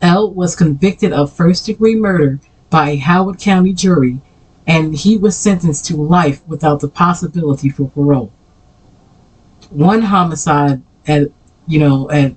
El 0.00 0.30
was 0.30 0.54
convicted 0.54 1.12
of 1.12 1.32
first 1.32 1.66
degree 1.66 1.96
murder 1.96 2.40
by 2.70 2.90
a 2.90 2.96
Howard 2.96 3.38
County 3.38 3.72
jury, 3.72 4.20
and 4.66 4.94
he 4.94 5.16
was 5.16 5.36
sentenced 5.36 5.86
to 5.86 5.96
life 5.96 6.46
without 6.46 6.80
the 6.80 6.88
possibility 6.88 7.68
for 7.68 7.88
parole. 7.88 8.32
One 9.70 10.02
homicide 10.02 10.82
at 11.06 11.28
you 11.66 11.78
know 11.78 12.10
at 12.10 12.34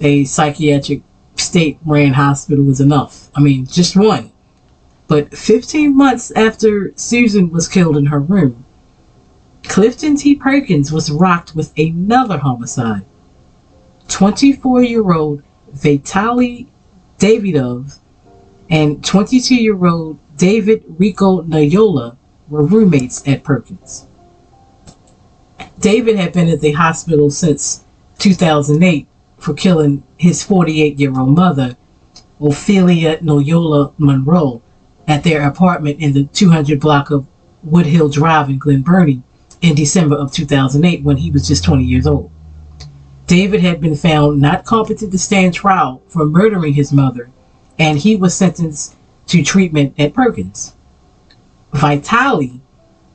a 0.00 0.24
psychiatric 0.24 1.02
state 1.36 1.78
ran 1.84 2.14
hospital 2.14 2.64
was 2.64 2.80
enough. 2.80 3.30
I 3.34 3.40
mean, 3.40 3.66
just 3.66 3.96
one. 3.96 4.32
But 5.08 5.36
15 5.36 5.96
months 5.96 6.32
after 6.32 6.92
Susan 6.96 7.50
was 7.50 7.68
killed 7.68 7.96
in 7.96 8.06
her 8.06 8.20
room, 8.20 8.64
Clifton 9.62 10.16
T. 10.16 10.34
Perkins 10.34 10.90
was 10.90 11.10
rocked 11.10 11.54
with 11.54 11.72
another 11.78 12.38
homicide. 12.38 13.04
24 14.08 14.82
year 14.82 15.12
old 15.12 15.42
Vitali 15.72 16.66
Davidov 17.18 17.98
and 18.70 19.04
22 19.04 19.54
year 19.54 19.86
old 19.86 20.18
David 20.36 20.84
Rico 20.98 21.42
Noyola 21.42 22.16
were 22.48 22.64
roommates 22.64 23.26
at 23.26 23.44
Perkins. 23.44 24.06
David 25.78 26.16
had 26.16 26.32
been 26.32 26.48
at 26.48 26.60
the 26.60 26.72
hospital 26.72 27.30
since 27.30 27.84
2008 28.18 29.06
for 29.38 29.54
killing 29.54 30.02
his 30.16 30.42
48 30.42 30.98
year 30.98 31.18
old 31.18 31.34
mother, 31.34 31.76
Ophelia 32.40 33.18
Noyola 33.18 33.92
Monroe, 33.98 34.62
at 35.06 35.24
their 35.24 35.46
apartment 35.46 36.00
in 36.00 36.12
the 36.12 36.24
200 36.24 36.80
block 36.80 37.10
of 37.10 37.26
Woodhill 37.66 38.12
Drive 38.12 38.48
in 38.48 38.58
Glen 38.58 38.82
Burnie 38.82 39.22
in 39.60 39.74
December 39.74 40.16
of 40.16 40.32
2008 40.32 41.02
when 41.02 41.16
he 41.16 41.30
was 41.30 41.46
just 41.46 41.64
20 41.64 41.84
years 41.84 42.06
old. 42.06 42.30
David 43.26 43.60
had 43.60 43.80
been 43.80 43.96
found 43.96 44.40
not 44.40 44.64
competent 44.64 45.10
to 45.12 45.18
stand 45.18 45.54
trial 45.54 46.00
for 46.08 46.24
murdering 46.24 46.74
his 46.74 46.92
mother, 46.92 47.30
and 47.78 47.98
he 47.98 48.14
was 48.14 48.34
sentenced 48.36 48.94
to 49.26 49.42
treatment 49.42 49.94
at 49.98 50.14
Perkins. 50.14 50.74
Vitali, 51.72 52.60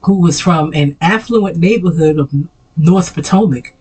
who 0.01 0.19
was 0.19 0.41
from 0.41 0.73
an 0.73 0.97
affluent 0.99 1.57
neighborhood 1.57 2.19
of 2.19 2.33
North 2.75 3.13
Potomac 3.13 3.73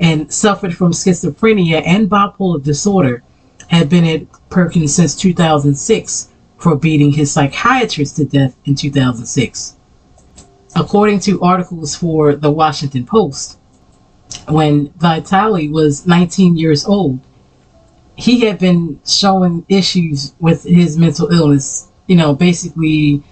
and 0.00 0.32
suffered 0.32 0.76
from 0.76 0.92
schizophrenia 0.92 1.82
and 1.84 2.10
bipolar 2.10 2.62
disorder, 2.62 3.22
had 3.68 3.88
been 3.88 4.04
at 4.04 4.26
Perkins 4.50 4.94
since 4.94 5.14
2006 5.16 6.28
for 6.58 6.76
beating 6.76 7.12
his 7.12 7.32
psychiatrist 7.32 8.16
to 8.16 8.24
death 8.24 8.56
in 8.64 8.74
2006. 8.74 9.76
According 10.76 11.20
to 11.20 11.40
articles 11.42 11.94
for 11.94 12.34
the 12.34 12.50
Washington 12.50 13.06
Post, 13.06 13.58
when 14.48 14.92
Vitali 14.98 15.68
was 15.68 16.06
19 16.06 16.56
years 16.56 16.84
old, 16.84 17.20
he 18.16 18.40
had 18.40 18.58
been 18.58 19.00
showing 19.06 19.64
issues 19.68 20.34
with 20.40 20.64
his 20.64 20.98
mental 20.98 21.28
illness. 21.32 21.88
You 22.06 22.16
know, 22.16 22.34
basically 22.34 23.22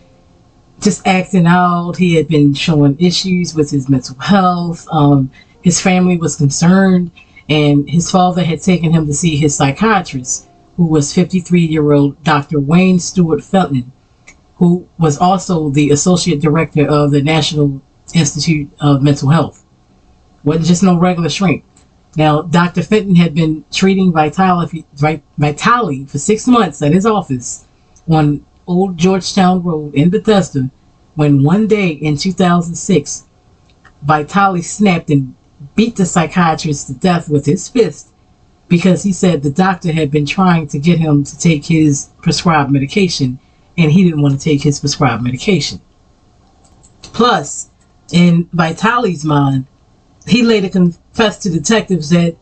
just 0.81 1.07
acting 1.07 1.47
out. 1.47 1.97
He 1.97 2.15
had 2.15 2.29
been 2.29 2.55
showing 2.55 2.97
issues 3.01 3.55
with 3.55 3.71
his 3.71 3.89
mental 3.89 4.17
health. 4.19 4.87
Um, 4.91 5.31
his 5.63 5.81
family 5.81 6.17
was 6.17 6.37
concerned, 6.37 7.11
and 7.49 7.89
his 7.89 8.11
father 8.11 8.45
had 8.45 8.63
taken 8.63 8.93
him 8.93 9.07
to 9.07 9.15
see 9.15 9.37
his 9.37 9.57
psychiatrist, 9.57 10.49
who 10.77 10.87
was 10.87 11.15
53 11.15 11.61
year 11.61 11.93
old 11.93 12.23
Dr. 12.23 12.61
Wayne 12.61 12.99
Stewart 12.99 13.43
Fenton, 13.43 13.93
who 14.57 14.89
was 14.99 15.19
also 15.19 15.71
the 15.71 15.91
associate 15.91 16.41
director 16.41 16.87
of 16.87 17.11
the 17.11 17.23
National 17.23 17.83
Institute 18.15 18.71
of 18.81 19.03
Mental 19.03 19.31
Health. 19.31 19.65
Wasn't 20.45 20.67
just 20.67 20.83
no 20.83 20.97
regular 20.97 21.29
shrink. 21.29 21.65
Now, 22.17 22.43
Dr. 22.43 22.83
Fenton 22.83 23.17
had 23.17 23.35
been 23.35 23.65
treating 23.71 24.13
Vitali, 24.13 24.85
Vitali 25.37 26.05
for 26.07 26.19
six 26.19 26.47
months 26.47 26.81
at 26.81 26.93
his 26.93 27.05
office 27.05 27.67
on 28.09 28.45
Old 28.67 28.97
Georgetown 28.97 29.63
Road 29.63 29.95
in 29.95 30.11
Bethesda 30.11 30.71
when 31.15 31.43
one 31.43 31.67
day 31.67 31.89
in 31.89 32.17
2006, 32.17 33.25
Vitali 34.03 34.63
snapped 34.63 35.11
and 35.11 35.35
beat 35.75 35.97
the 35.97 36.05
psychiatrist 36.05 36.87
to 36.87 36.95
death 36.95 37.29
with 37.29 37.47
his 37.47 37.69
fist 37.69 38.09
because 38.69 39.03
he 39.03 39.13
said 39.13 39.43
the 39.43 39.51
doctor 39.51 39.93
had 39.93 40.11
been 40.11 40.27
trying 40.27 40.67
to 40.69 40.79
get 40.79 40.99
him 40.99 41.25
to 41.25 41.39
take 41.39 41.65
his 41.65 42.11
prescribed 42.23 42.71
medication 42.71 43.39
and 43.79 43.93
he 43.93 44.05
didn't 44.05 44.23
want 44.23 44.39
to 44.39 44.43
take 44.43 44.63
his 44.63 44.81
prescribed 44.81 45.23
medication. 45.23 45.81
Plus, 47.03 47.69
in 48.13 48.49
Vitali's 48.53 49.25
mind, 49.25 49.67
he 50.27 50.43
later 50.43 50.69
confessed 50.69 51.43
to 51.43 51.51
detectives 51.51 52.11
that 52.11 52.37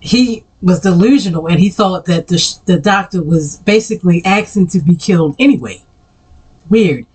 he 0.00 0.44
was 0.62 0.80
delusional 0.80 1.48
and 1.48 1.58
he 1.60 1.68
thought 1.68 2.06
that 2.06 2.28
the, 2.28 2.58
the 2.66 2.78
doctor 2.78 3.22
was 3.22 3.58
basically 3.58 4.24
asking 4.24 4.68
to 4.68 4.80
be 4.80 4.94
killed 4.94 5.36
anyway. 5.38 5.82
Weird. 6.68 7.06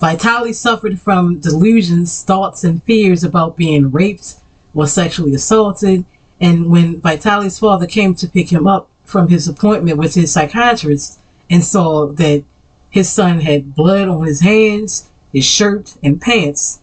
Vitali 0.00 0.52
suffered 0.52 1.00
from 1.00 1.40
delusions, 1.40 2.22
thoughts, 2.22 2.62
and 2.62 2.82
fears 2.84 3.24
about 3.24 3.56
being 3.56 3.90
raped 3.90 4.36
or 4.74 4.86
sexually 4.86 5.34
assaulted. 5.34 6.04
And 6.40 6.70
when 6.70 7.00
Vitali's 7.00 7.58
father 7.58 7.86
came 7.86 8.14
to 8.16 8.28
pick 8.28 8.50
him 8.50 8.66
up 8.66 8.90
from 9.04 9.28
his 9.28 9.48
appointment 9.48 9.98
with 9.98 10.14
his 10.14 10.32
psychiatrist 10.32 11.20
and 11.50 11.64
saw 11.64 12.06
that 12.06 12.44
his 12.90 13.08
son 13.08 13.40
had 13.40 13.74
blood 13.74 14.08
on 14.08 14.26
his 14.26 14.40
hands, 14.40 15.08
his 15.32 15.44
shirt, 15.44 15.96
and 16.02 16.20
pants, 16.20 16.80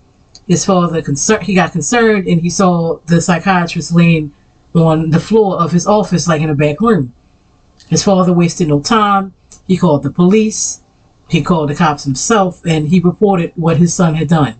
his 0.47 0.65
father 0.65 1.01
concerned 1.01 1.43
he 1.43 1.55
got 1.55 1.71
concerned 1.71 2.27
and 2.27 2.41
he 2.41 2.49
saw 2.49 2.99
the 3.07 3.21
psychiatrist 3.21 3.93
laying 3.93 4.33
on 4.75 5.09
the 5.09 5.19
floor 5.19 5.59
of 5.59 5.71
his 5.71 5.87
office 5.87 6.27
like 6.27 6.41
in 6.41 6.49
a 6.49 6.55
back 6.55 6.81
room. 6.81 7.13
His 7.87 8.03
father 8.03 8.33
wasted 8.33 8.67
no 8.67 8.81
time. 8.81 9.33
He 9.67 9.77
called 9.77 10.03
the 10.03 10.11
police. 10.11 10.81
He 11.29 11.41
called 11.41 11.69
the 11.69 11.75
cops 11.75 12.03
himself 12.03 12.61
and 12.65 12.87
he 12.87 12.99
reported 12.99 13.53
what 13.55 13.77
his 13.77 13.93
son 13.93 14.15
had 14.15 14.27
done. 14.27 14.55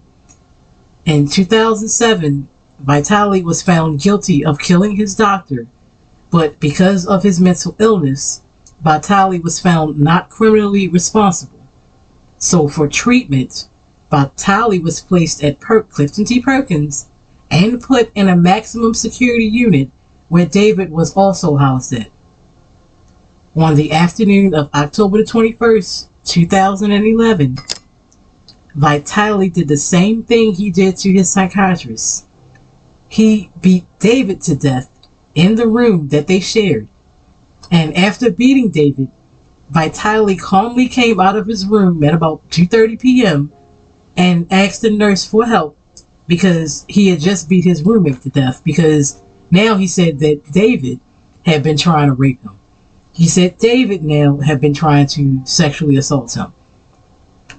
In 1.05 1.27
2007, 1.27 2.47
Vitali 2.79 3.41
was 3.41 3.61
found 3.61 4.01
guilty 4.01 4.45
of 4.45 4.59
killing 4.59 4.95
his 4.95 5.15
doctor, 5.15 5.67
but 6.29 6.59
because 6.59 7.05
of 7.07 7.23
his 7.23 7.39
mental 7.39 7.75
illness, 7.79 8.41
Vitali 8.83 9.39
was 9.39 9.59
found 9.59 9.97
not 9.99 10.29
criminally 10.29 10.87
responsible. 10.87 11.59
So 12.37 12.67
for 12.67 12.87
treatment, 12.87 13.69
Vitali 14.11 14.79
was 14.79 15.01
placed 15.01 15.43
at 15.43 15.59
per- 15.59 15.83
Clifton 15.83 16.25
T. 16.25 16.41
Perkins 16.41 17.07
and 17.49 17.81
put 17.81 18.11
in 18.13 18.27
a 18.27 18.35
maximum 18.35 18.93
security 18.93 19.45
unit 19.45 19.89
where 20.27 20.45
David 20.45 20.91
was 20.91 21.13
also 21.13 21.55
housed 21.55 21.93
at. 21.93 22.11
On 23.55 23.75
the 23.75 23.93
afternoon 23.93 24.53
of 24.53 24.69
October 24.73 25.19
the 25.19 25.23
21st, 25.23 26.07
2011, 26.25 27.57
Vitali 28.75 29.49
did 29.49 29.69
the 29.69 29.77
same 29.77 30.23
thing 30.23 30.53
he 30.53 30.69
did 30.69 30.97
to 30.97 31.11
his 31.13 31.31
psychiatrist. 31.31 32.25
He 33.07 33.51
beat 33.61 33.85
David 33.99 34.41
to 34.41 34.55
death 34.55 34.89
in 35.33 35.55
the 35.55 35.67
room 35.67 36.09
that 36.09 36.27
they 36.27 36.39
shared. 36.39 36.87
And 37.71 37.95
after 37.95 38.29
beating 38.29 38.69
David, 38.69 39.09
Vitali 39.69 40.35
calmly 40.35 40.87
came 40.87 41.19
out 41.19 41.35
of 41.35 41.47
his 41.47 41.65
room 41.65 42.03
at 42.03 42.13
about 42.13 42.47
2:30 42.49 42.99
p.m. 42.99 43.51
and 44.15 44.47
asked 44.51 44.81
the 44.81 44.91
nurse 44.91 45.25
for 45.25 45.45
help 45.45 45.77
because 46.27 46.85
he 46.87 47.09
had 47.09 47.19
just 47.19 47.49
beat 47.49 47.65
his 47.65 47.83
roommate 47.83 48.21
to 48.21 48.29
death 48.29 48.63
because 48.63 49.21
now 49.51 49.75
he 49.75 49.87
said 49.87 50.19
that 50.19 50.51
David 50.51 50.99
had 51.45 51.63
been 51.63 51.77
trying 51.77 52.07
to 52.07 52.13
rape 52.13 52.41
him. 52.43 52.57
He 53.13 53.27
said 53.27 53.57
David 53.57 54.03
now 54.03 54.37
had 54.37 54.59
been 54.59 54.73
trying 54.73 55.07
to 55.07 55.41
sexually 55.45 55.97
assault 55.97 56.35
him. 56.35 56.53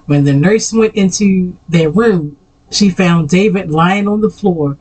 When 0.05 0.23
the 0.23 0.33
nurse 0.33 0.71
went 0.71 0.95
into 0.95 1.57
their 1.67 1.89
room, 1.89 2.37
she 2.69 2.89
found 2.89 3.29
David 3.29 3.71
lying 3.71 4.07
on 4.07 4.21
the 4.21 4.29
floor, 4.29 4.77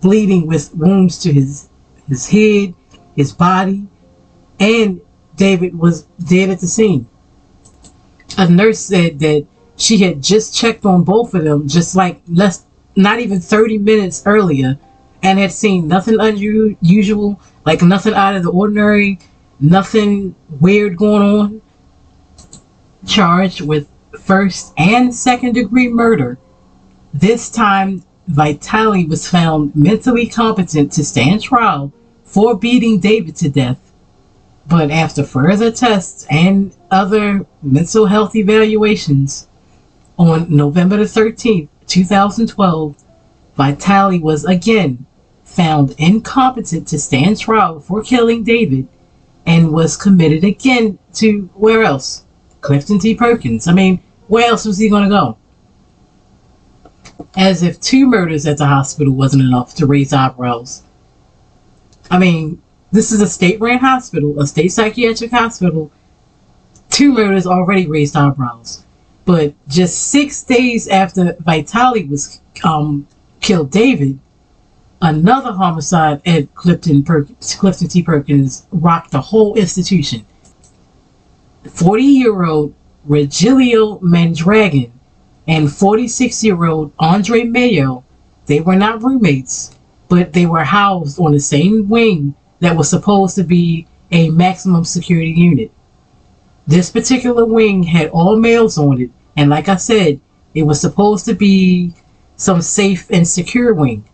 bleeding 0.00 0.46
with 0.46 0.74
wounds 0.74 1.18
to 1.18 1.32
his 1.32 1.68
his 2.08 2.28
head, 2.28 2.74
his 3.16 3.32
body, 3.32 3.86
and 4.58 5.00
David 5.36 5.78
was 5.78 6.04
dead 6.26 6.50
at 6.50 6.60
the 6.60 6.66
scene. 6.66 7.06
A 8.36 8.48
nurse 8.48 8.78
said 8.78 9.18
that 9.20 9.46
she 9.76 9.98
had 9.98 10.22
just 10.22 10.54
checked 10.54 10.84
on 10.84 11.04
both 11.04 11.34
of 11.34 11.44
them 11.44 11.68
just 11.68 11.94
like 11.94 12.20
less 12.28 12.64
not 12.96 13.20
even 13.20 13.40
30 13.40 13.78
minutes 13.78 14.22
earlier 14.26 14.78
and 15.22 15.38
had 15.38 15.52
seen 15.52 15.86
nothing 15.86 16.16
unusual, 16.18 17.40
like 17.64 17.82
nothing 17.82 18.14
out 18.14 18.34
of 18.34 18.42
the 18.42 18.50
ordinary, 18.50 19.18
nothing 19.60 20.34
weird 20.60 20.96
going 20.96 21.22
on. 21.22 21.62
Charged 23.06 23.60
with 23.60 23.88
first 24.20 24.72
and 24.76 25.14
second 25.14 25.54
degree 25.54 25.88
murder. 25.88 26.38
This 27.14 27.50
time, 27.50 28.02
Vitali 28.28 29.06
was 29.06 29.26
found 29.26 29.74
mentally 29.74 30.26
competent 30.26 30.92
to 30.92 31.02
stand 31.02 31.42
trial 31.42 31.90
for 32.24 32.54
beating 32.54 33.00
David 33.00 33.34
to 33.36 33.48
death. 33.48 33.80
But 34.66 34.90
after 34.90 35.24
further 35.24 35.70
tests 35.70 36.26
and 36.28 36.74
other 36.90 37.46
mental 37.62 38.04
health 38.04 38.36
evaluations, 38.36 39.46
on 40.18 40.54
November 40.54 40.98
the 40.98 41.04
13th, 41.04 41.68
2012, 41.86 42.96
Vitali 43.56 44.18
was 44.18 44.44
again 44.44 45.06
found 45.42 45.94
incompetent 45.96 46.86
to 46.88 46.98
stand 46.98 47.40
trial 47.40 47.80
for 47.80 48.02
killing 48.02 48.44
David 48.44 48.86
and 49.46 49.72
was 49.72 49.96
committed 49.96 50.44
again 50.44 50.98
to 51.14 51.48
where 51.54 51.82
else? 51.82 52.24
Clifton 52.60 52.98
T. 52.98 53.14
Perkins. 53.14 53.66
I 53.66 53.72
mean, 53.72 54.00
where 54.26 54.50
else 54.50 54.66
was 54.66 54.76
he 54.76 54.90
going 54.90 55.04
to 55.04 55.08
go? 55.08 55.38
As 57.36 57.62
if 57.62 57.80
two 57.80 58.06
murders 58.06 58.46
at 58.46 58.58
the 58.58 58.66
hospital 58.66 59.12
wasn't 59.12 59.42
enough 59.42 59.74
to 59.76 59.86
raise 59.86 60.12
eyebrows. 60.12 60.82
I 62.10 62.18
mean, 62.18 62.62
this 62.90 63.12
is 63.12 63.20
a 63.20 63.26
state 63.26 63.60
run 63.60 63.78
hospital, 63.78 64.40
a 64.40 64.46
state 64.46 64.72
psychiatric 64.72 65.30
hospital. 65.30 65.90
Two 66.90 67.12
murders 67.12 67.46
already 67.46 67.86
raised 67.86 68.16
eyebrows. 68.16 68.84
But 69.24 69.54
just 69.68 70.08
six 70.08 70.42
days 70.42 70.88
after 70.88 71.36
Vitali 71.40 72.04
was 72.04 72.40
um, 72.64 73.06
killed 73.40 73.70
David, 73.70 74.18
another 75.02 75.52
homicide 75.52 76.22
at 76.26 76.54
Clifton, 76.54 77.04
Perkins, 77.04 77.54
Clifton 77.54 77.88
T. 77.88 78.02
Perkins 78.02 78.66
rocked 78.72 79.10
the 79.10 79.20
whole 79.20 79.54
institution. 79.54 80.24
40 81.70 82.02
year 82.02 82.44
old 82.44 82.74
Regilio 83.06 84.00
Mondragon 84.00 84.92
and 85.48 85.72
46 85.72 86.44
year 86.44 86.64
old 86.66 86.92
Andre 86.98 87.42
Mayo, 87.44 88.04
they 88.46 88.60
were 88.60 88.76
not 88.76 89.02
roommates, 89.02 89.74
but 90.08 90.32
they 90.34 90.46
were 90.46 90.64
housed 90.64 91.18
on 91.18 91.32
the 91.32 91.40
same 91.40 91.88
wing 91.88 92.34
that 92.60 92.76
was 92.76 92.90
supposed 92.90 93.34
to 93.36 93.42
be 93.42 93.86
a 94.12 94.30
maximum 94.30 94.84
security 94.84 95.32
unit. 95.32 95.72
This 96.66 96.90
particular 96.90 97.46
wing 97.46 97.82
had 97.82 98.10
all 98.10 98.36
males 98.36 98.78
on 98.78 99.00
it 99.00 99.10
and 99.38 99.50
like 99.50 99.68
I 99.68 99.76
said, 99.76 100.20
it 100.52 100.64
was 100.64 100.80
supposed 100.80 101.24
to 101.26 101.34
be 101.34 101.94
some 102.36 102.60
safe 102.60 103.08
and 103.08 103.26
secure 103.26 103.72
wing. 103.72 104.04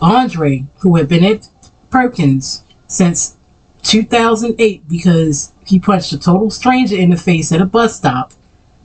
Andre, 0.00 0.66
who 0.80 0.96
had 0.96 1.08
been 1.08 1.24
at 1.24 1.48
Perkins 1.88 2.62
since 2.86 3.36
2008 3.82 4.86
because 4.88 5.52
he 5.66 5.80
punched 5.80 6.12
a 6.12 6.18
total 6.18 6.50
stranger 6.50 6.96
in 6.96 7.10
the 7.10 7.16
face 7.16 7.50
at 7.50 7.62
a 7.62 7.66
bus 7.66 7.96
stop 7.96 8.34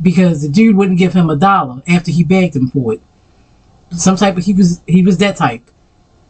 because 0.02 0.42
the 0.42 0.50
dude 0.50 0.76
wouldn't 0.76 1.00
give 1.00 1.14
him 1.14 1.30
a 1.30 1.36
dollar 1.36 1.82
after 1.88 2.12
he 2.12 2.24
begged 2.24 2.56
him 2.56 2.70
for 2.70 2.94
it. 2.94 3.02
Some 3.92 4.16
type 4.16 4.38
of 4.38 4.44
he 4.46 4.54
was 4.54 4.82
he 4.88 5.02
was 5.02 5.18
that 5.18 5.38
type. 5.38 5.64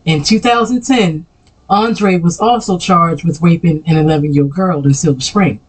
In 0.06 0.24
2010, 0.24 1.26
Andre 1.70 2.18
was 2.18 2.40
also 2.40 2.78
charged 2.78 3.26
with 3.26 3.42
raping 3.42 3.84
an 3.86 3.98
11 3.98 4.34
year 4.34 4.44
old 4.44 4.54
girl 4.54 4.86
in 4.86 4.94
Silver 4.94 5.22
Spring. 5.22 5.60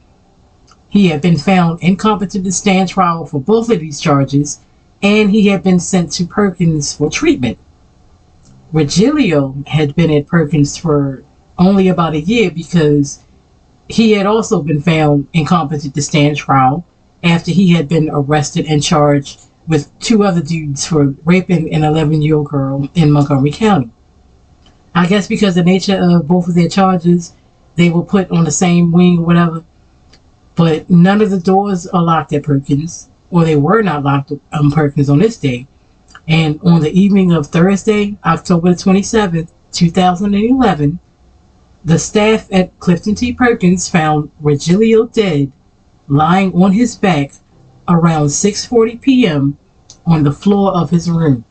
He 0.89 1.09
had 1.09 1.21
been 1.21 1.37
found 1.37 1.83
incompetent 1.83 2.45
to 2.45 2.53
stand 2.53 2.89
trial 2.89 3.27
for 3.27 3.41
both 3.41 3.71
of 3.71 3.81
these 3.81 4.01
charges, 4.01 4.61
and 5.03 5.31
he 5.31 5.49
had 5.49 5.63
been 5.63 5.81
sent 5.81 6.13
to 6.13 6.27
Perkins 6.27 6.95
for 6.95 7.11
treatment. 7.11 7.59
Regilio 8.73 9.67
had 9.67 9.95
been 9.95 10.11
at 10.11 10.27
Perkins 10.27 10.77
for 10.77 11.25
only 11.59 11.89
about 11.89 12.15
a 12.15 12.21
year 12.21 12.51
because 12.51 13.21
he 13.89 14.13
had 14.13 14.27
also 14.27 14.63
been 14.63 14.83
found 14.83 15.27
incompetent 15.33 15.95
to 15.95 16.03
stand 16.03 16.37
trial 16.37 16.85
after 17.23 17.51
he 17.51 17.73
had 17.73 17.89
been 17.89 18.09
arrested 18.11 18.67
and 18.67 18.83
charged 18.83 19.41
with 19.67 19.97
two 19.99 20.25
other 20.25 20.43
dudes 20.43 20.87
for 20.87 21.15
raping 21.25 21.73
an 21.75 21.85
11 21.85 22.23
year 22.23 22.37
old 22.37 22.49
girl 22.49 22.89
in 22.95 23.11
Montgomery 23.11 23.51
County. 23.51 23.91
I 24.95 25.07
guess 25.07 25.29
because 25.29 25.55
the 25.55 25.63
nature 25.63 25.97
of 25.97 26.27
both 26.27 26.49
of 26.49 26.55
their 26.55 26.69
charges, 26.69 27.35
they 27.77 27.91
were 27.91 28.03
put 28.03 28.31
on 28.31 28.45
the 28.45 28.51
same 28.51 28.91
wing 28.91 29.19
or 29.19 29.27
whatever. 29.27 29.65
But 30.55 30.91
none 30.91 31.21
of 31.21 31.31
the 31.31 31.39
doors 31.39 31.87
are 31.87 32.03
locked 32.03 32.33
at 32.33 32.43
Perkins, 32.43 33.09
or 33.31 33.45
they 33.45 33.55
were 33.57 33.83
not 33.83 34.03
locked 34.03 34.33
on 34.53 34.71
Perkins 34.73 35.09
on 35.09 35.21
this 35.21 35.37
day. 35.37 35.69
And 36.27 36.59
on 36.63 36.81
the 36.81 36.91
evening 36.91 37.33
of 37.33 37.47
Thursday, 37.47 38.17
October 38.25 38.71
27th, 38.71 39.51
2011, 39.73 40.99
the 41.85 41.99
staff 41.99 42.49
at 42.51 42.77
Clifton 42.81 43.15
T. 43.15 43.33
Perkins 43.33 43.89
found 43.89 44.31
Regilio 44.43 45.13
dead, 45.13 45.53
lying 46.09 46.53
on 46.55 46.73
his 46.73 46.97
back 46.97 47.33
around 47.87 48.27
6:40 48.27 49.01
p.m. 49.01 49.59
on 50.07 50.25
the 50.25 50.33
floor 50.33 50.73
of 50.73 50.91
his 50.91 51.09
room. 51.09 51.45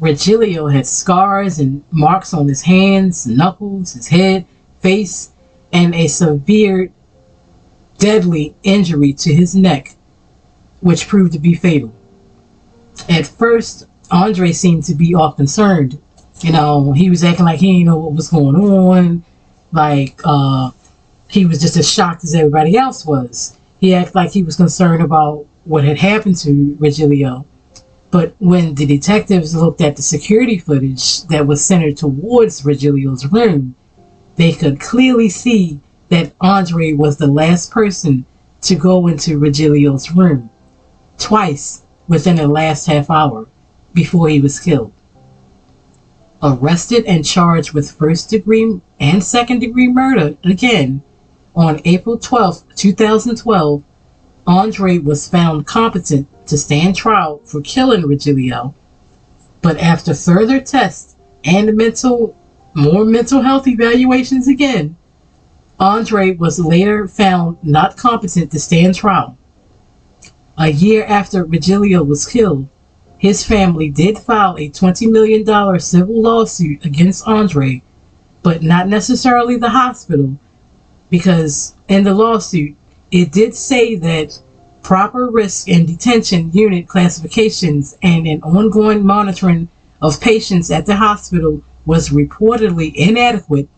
Regilio 0.00 0.72
had 0.72 0.86
scars 0.86 1.58
and 1.58 1.82
marks 1.90 2.32
on 2.32 2.46
his 2.46 2.62
hands, 2.62 3.26
knuckles, 3.26 3.94
his 3.94 4.08
head, 4.08 4.46
face, 4.80 5.32
and 5.72 5.94
a 5.94 6.06
severe 6.06 6.90
deadly 7.98 8.54
injury 8.62 9.12
to 9.12 9.34
his 9.34 9.56
neck, 9.56 9.96
which 10.80 11.08
proved 11.08 11.32
to 11.32 11.38
be 11.38 11.54
fatal. 11.54 11.92
At 13.08 13.26
first, 13.26 13.86
Andre 14.10 14.52
seemed 14.52 14.84
to 14.84 14.94
be 14.94 15.14
all 15.14 15.32
concerned. 15.32 16.00
You 16.40 16.52
know, 16.52 16.92
he 16.92 17.10
was 17.10 17.24
acting 17.24 17.44
like 17.44 17.58
he 17.58 17.72
didn't 17.72 17.86
know 17.86 17.98
what 17.98 18.14
was 18.14 18.28
going 18.28 18.56
on. 18.56 19.24
Like, 19.72 20.20
uh, 20.24 20.70
he 21.28 21.44
was 21.44 21.60
just 21.60 21.76
as 21.76 21.90
shocked 21.90 22.24
as 22.24 22.34
everybody 22.34 22.76
else 22.76 23.04
was. 23.04 23.56
He 23.78 23.94
acted 23.94 24.14
like 24.14 24.32
he 24.32 24.42
was 24.42 24.56
concerned 24.56 25.02
about 25.02 25.46
what 25.64 25.84
had 25.84 25.98
happened 25.98 26.36
to 26.38 26.76
Regilio. 26.80 27.44
But 28.10 28.34
when 28.38 28.74
the 28.74 28.86
detectives 28.86 29.54
looked 29.54 29.82
at 29.82 29.96
the 29.96 30.02
security 30.02 30.58
footage 30.58 31.22
that 31.24 31.46
was 31.46 31.64
centered 31.64 31.98
towards 31.98 32.62
Regilio's 32.62 33.26
room, 33.26 33.74
they 34.36 34.52
could 34.52 34.80
clearly 34.80 35.28
see 35.28 35.80
that 36.08 36.32
Andre 36.40 36.94
was 36.94 37.18
the 37.18 37.26
last 37.26 37.70
person 37.70 38.24
to 38.62 38.74
go 38.74 39.06
into 39.06 39.38
Regilio's 39.38 40.10
room 40.10 40.48
twice 41.18 41.82
within 42.06 42.36
the 42.36 42.48
last 42.48 42.86
half 42.86 43.10
hour 43.10 43.46
before 43.92 44.30
he 44.30 44.40
was 44.40 44.58
killed. 44.58 44.92
Arrested 46.42 47.04
and 47.04 47.24
charged 47.24 47.72
with 47.72 47.90
first 47.90 48.30
degree 48.30 48.80
and 48.98 49.22
second 49.22 49.58
degree 49.58 49.88
murder 49.88 50.36
again 50.44 51.02
on 51.58 51.80
April 51.84 52.16
12, 52.16 52.76
2012, 52.76 53.82
Andre 54.46 54.98
was 54.98 55.28
found 55.28 55.66
competent 55.66 56.28
to 56.46 56.56
stand 56.56 56.94
trial 56.94 57.40
for 57.44 57.60
killing 57.60 58.02
Regilio, 58.02 58.74
but 59.60 59.76
after 59.78 60.14
further 60.14 60.60
tests 60.60 61.16
and 61.44 61.76
mental 61.76 62.36
more 62.74 63.04
mental 63.04 63.42
health 63.42 63.66
evaluations 63.66 64.46
again, 64.46 64.96
Andre 65.80 66.36
was 66.36 66.60
later 66.60 67.08
found 67.08 67.56
not 67.64 67.96
competent 67.96 68.52
to 68.52 68.60
stand 68.60 68.94
trial. 68.94 69.36
A 70.56 70.68
year 70.68 71.04
after 71.06 71.44
Regilio 71.44 72.06
was 72.06 72.24
killed, 72.24 72.68
his 73.18 73.44
family 73.44 73.90
did 73.90 74.16
file 74.16 74.54
a 74.58 74.70
$20 74.70 75.10
million 75.10 75.80
civil 75.80 76.22
lawsuit 76.22 76.84
against 76.84 77.26
Andre, 77.26 77.82
but 78.44 78.62
not 78.62 78.86
necessarily 78.86 79.56
the 79.56 79.70
hospital, 79.70 80.38
because 81.10 81.74
in 81.88 82.04
the 82.04 82.14
lawsuit, 82.14 82.76
it 83.10 83.32
did 83.32 83.54
say 83.54 83.94
that 83.96 84.38
proper 84.82 85.30
risk 85.30 85.68
and 85.68 85.86
detention 85.86 86.50
unit 86.52 86.86
classifications 86.88 87.96
and 88.02 88.26
an 88.26 88.42
ongoing 88.42 89.04
monitoring 89.04 89.68
of 90.00 90.20
patients 90.20 90.70
at 90.70 90.86
the 90.86 90.96
hospital 90.96 91.62
was 91.84 92.10
reportedly 92.10 92.94
inadequate 92.94 93.68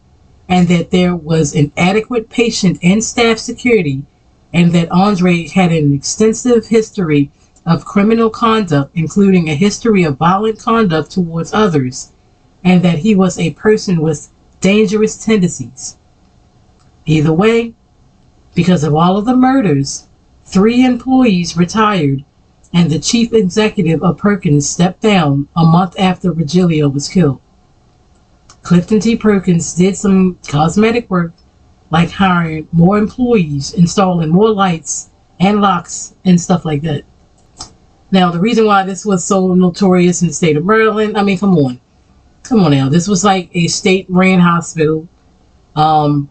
and 0.48 0.68
that 0.68 0.90
there 0.90 1.14
was 1.14 1.54
inadequate 1.54 2.28
patient 2.28 2.78
and 2.82 3.02
staff 3.02 3.38
security 3.38 4.04
and 4.52 4.72
that 4.72 4.90
Andre 4.90 5.46
had 5.46 5.70
an 5.72 5.94
extensive 5.94 6.66
history 6.66 7.30
of 7.64 7.84
criminal 7.84 8.30
conduct, 8.30 8.90
including 8.96 9.48
a 9.48 9.54
history 9.54 10.02
of 10.02 10.16
violent 10.16 10.58
conduct 10.58 11.12
towards 11.12 11.52
others, 11.52 12.10
and 12.64 12.82
that 12.82 12.98
he 12.98 13.14
was 13.14 13.38
a 13.38 13.52
person 13.52 14.00
with 14.00 14.28
dangerous 14.60 15.24
tendencies. 15.24 15.96
Either 17.10 17.32
way, 17.32 17.74
because 18.54 18.84
of 18.84 18.94
all 18.94 19.16
of 19.16 19.24
the 19.24 19.34
murders, 19.34 20.06
three 20.44 20.84
employees 20.84 21.56
retired 21.56 22.24
and 22.72 22.88
the 22.88 23.00
chief 23.00 23.32
executive 23.32 24.00
of 24.00 24.16
Perkins 24.16 24.68
stepped 24.68 25.00
down 25.00 25.48
a 25.56 25.64
month 25.64 25.98
after 25.98 26.32
Virgilio 26.32 26.88
was 26.88 27.08
killed. 27.08 27.40
Clifton 28.62 29.00
T. 29.00 29.16
Perkins 29.16 29.74
did 29.74 29.96
some 29.96 30.38
cosmetic 30.46 31.10
work 31.10 31.32
like 31.90 32.12
hiring 32.12 32.68
more 32.70 32.96
employees, 32.96 33.74
installing 33.74 34.28
more 34.28 34.52
lights 34.52 35.10
and 35.40 35.60
locks 35.60 36.14
and 36.24 36.40
stuff 36.40 36.64
like 36.64 36.82
that. 36.82 37.02
Now, 38.12 38.30
the 38.30 38.38
reason 38.38 38.66
why 38.66 38.84
this 38.84 39.04
was 39.04 39.24
so 39.24 39.52
notorious 39.54 40.22
in 40.22 40.28
the 40.28 40.34
state 40.34 40.56
of 40.56 40.64
Maryland, 40.64 41.18
I 41.18 41.24
mean, 41.24 41.38
come 41.38 41.58
on. 41.58 41.80
Come 42.44 42.60
on 42.60 42.70
now. 42.70 42.88
This 42.88 43.08
was 43.08 43.24
like 43.24 43.50
a 43.52 43.66
state 43.66 44.06
ran 44.08 44.38
hospital. 44.38 45.08
Um, 45.74 46.28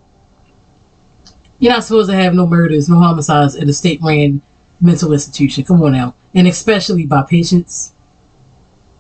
you're 1.60 1.74
not 1.74 1.84
supposed 1.84 2.10
to 2.10 2.16
have 2.16 2.34
no 2.34 2.48
murders, 2.48 2.90
no 2.90 3.00
homicides 3.00 3.56
at 3.56 3.68
a 3.68 3.74
state 3.74 4.02
ran 4.02 4.42
mental 4.82 5.14
institution. 5.14 5.64
Come 5.64 5.82
on 5.84 5.94
now. 5.94 6.16
And 6.34 6.48
especially 6.48 7.06
by 7.06 7.24
patients. 7.24 7.94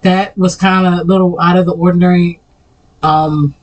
That 0.01 0.37
was 0.37 0.55
kind 0.55 0.87
of 0.87 0.93
a 1.01 1.03
little 1.03 1.39
out 1.39 1.57
of 1.57 1.65
the 1.65 1.73
ordinary. 1.73 2.39
Um, 3.03 3.55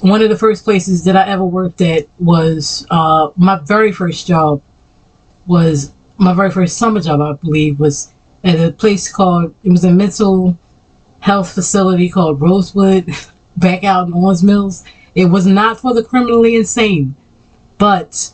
one 0.00 0.22
of 0.22 0.30
the 0.30 0.38
first 0.38 0.64
places 0.64 1.04
that 1.04 1.16
I 1.16 1.26
ever 1.28 1.44
worked 1.44 1.80
at 1.82 2.06
was 2.18 2.86
uh, 2.90 3.30
my 3.36 3.58
very 3.64 3.92
first 3.92 4.26
job 4.26 4.62
was 5.46 5.92
my 6.18 6.32
very 6.32 6.50
first 6.50 6.78
summer 6.78 7.00
job, 7.00 7.20
I 7.20 7.32
believe, 7.34 7.78
was 7.78 8.12
at 8.42 8.58
a 8.58 8.72
place 8.72 9.12
called 9.12 9.54
it 9.64 9.70
was 9.70 9.84
a 9.84 9.92
mental 9.92 10.58
health 11.20 11.52
facility 11.52 12.08
called 12.08 12.40
Rosewood 12.40 13.10
back 13.56 13.84
out 13.84 14.08
in 14.08 14.14
Owings 14.14 14.42
Mills. 14.42 14.84
It 15.14 15.26
was 15.26 15.46
not 15.46 15.80
for 15.80 15.94
the 15.94 16.02
criminally 16.02 16.56
insane, 16.56 17.14
but 17.78 18.32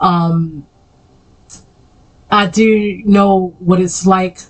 um, 0.00 0.66
I 2.30 2.46
do 2.46 3.02
know 3.04 3.54
what 3.58 3.80
it's 3.80 4.06
like 4.06 4.40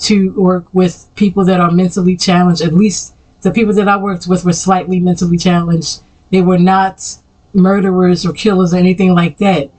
to 0.00 0.32
work 0.32 0.66
with 0.72 1.08
people 1.14 1.44
that 1.44 1.60
are 1.60 1.70
mentally 1.70 2.16
challenged. 2.16 2.62
At 2.62 2.74
least 2.74 3.14
the 3.42 3.50
people 3.50 3.74
that 3.74 3.88
I 3.88 3.96
worked 3.96 4.26
with 4.26 4.44
were 4.44 4.52
slightly 4.52 5.00
mentally 5.00 5.38
challenged. 5.38 6.02
They 6.30 6.42
were 6.42 6.58
not 6.58 7.18
murderers 7.52 8.24
or 8.24 8.32
killers 8.32 8.74
or 8.74 8.78
anything 8.78 9.14
like 9.14 9.38
that. 9.38 9.70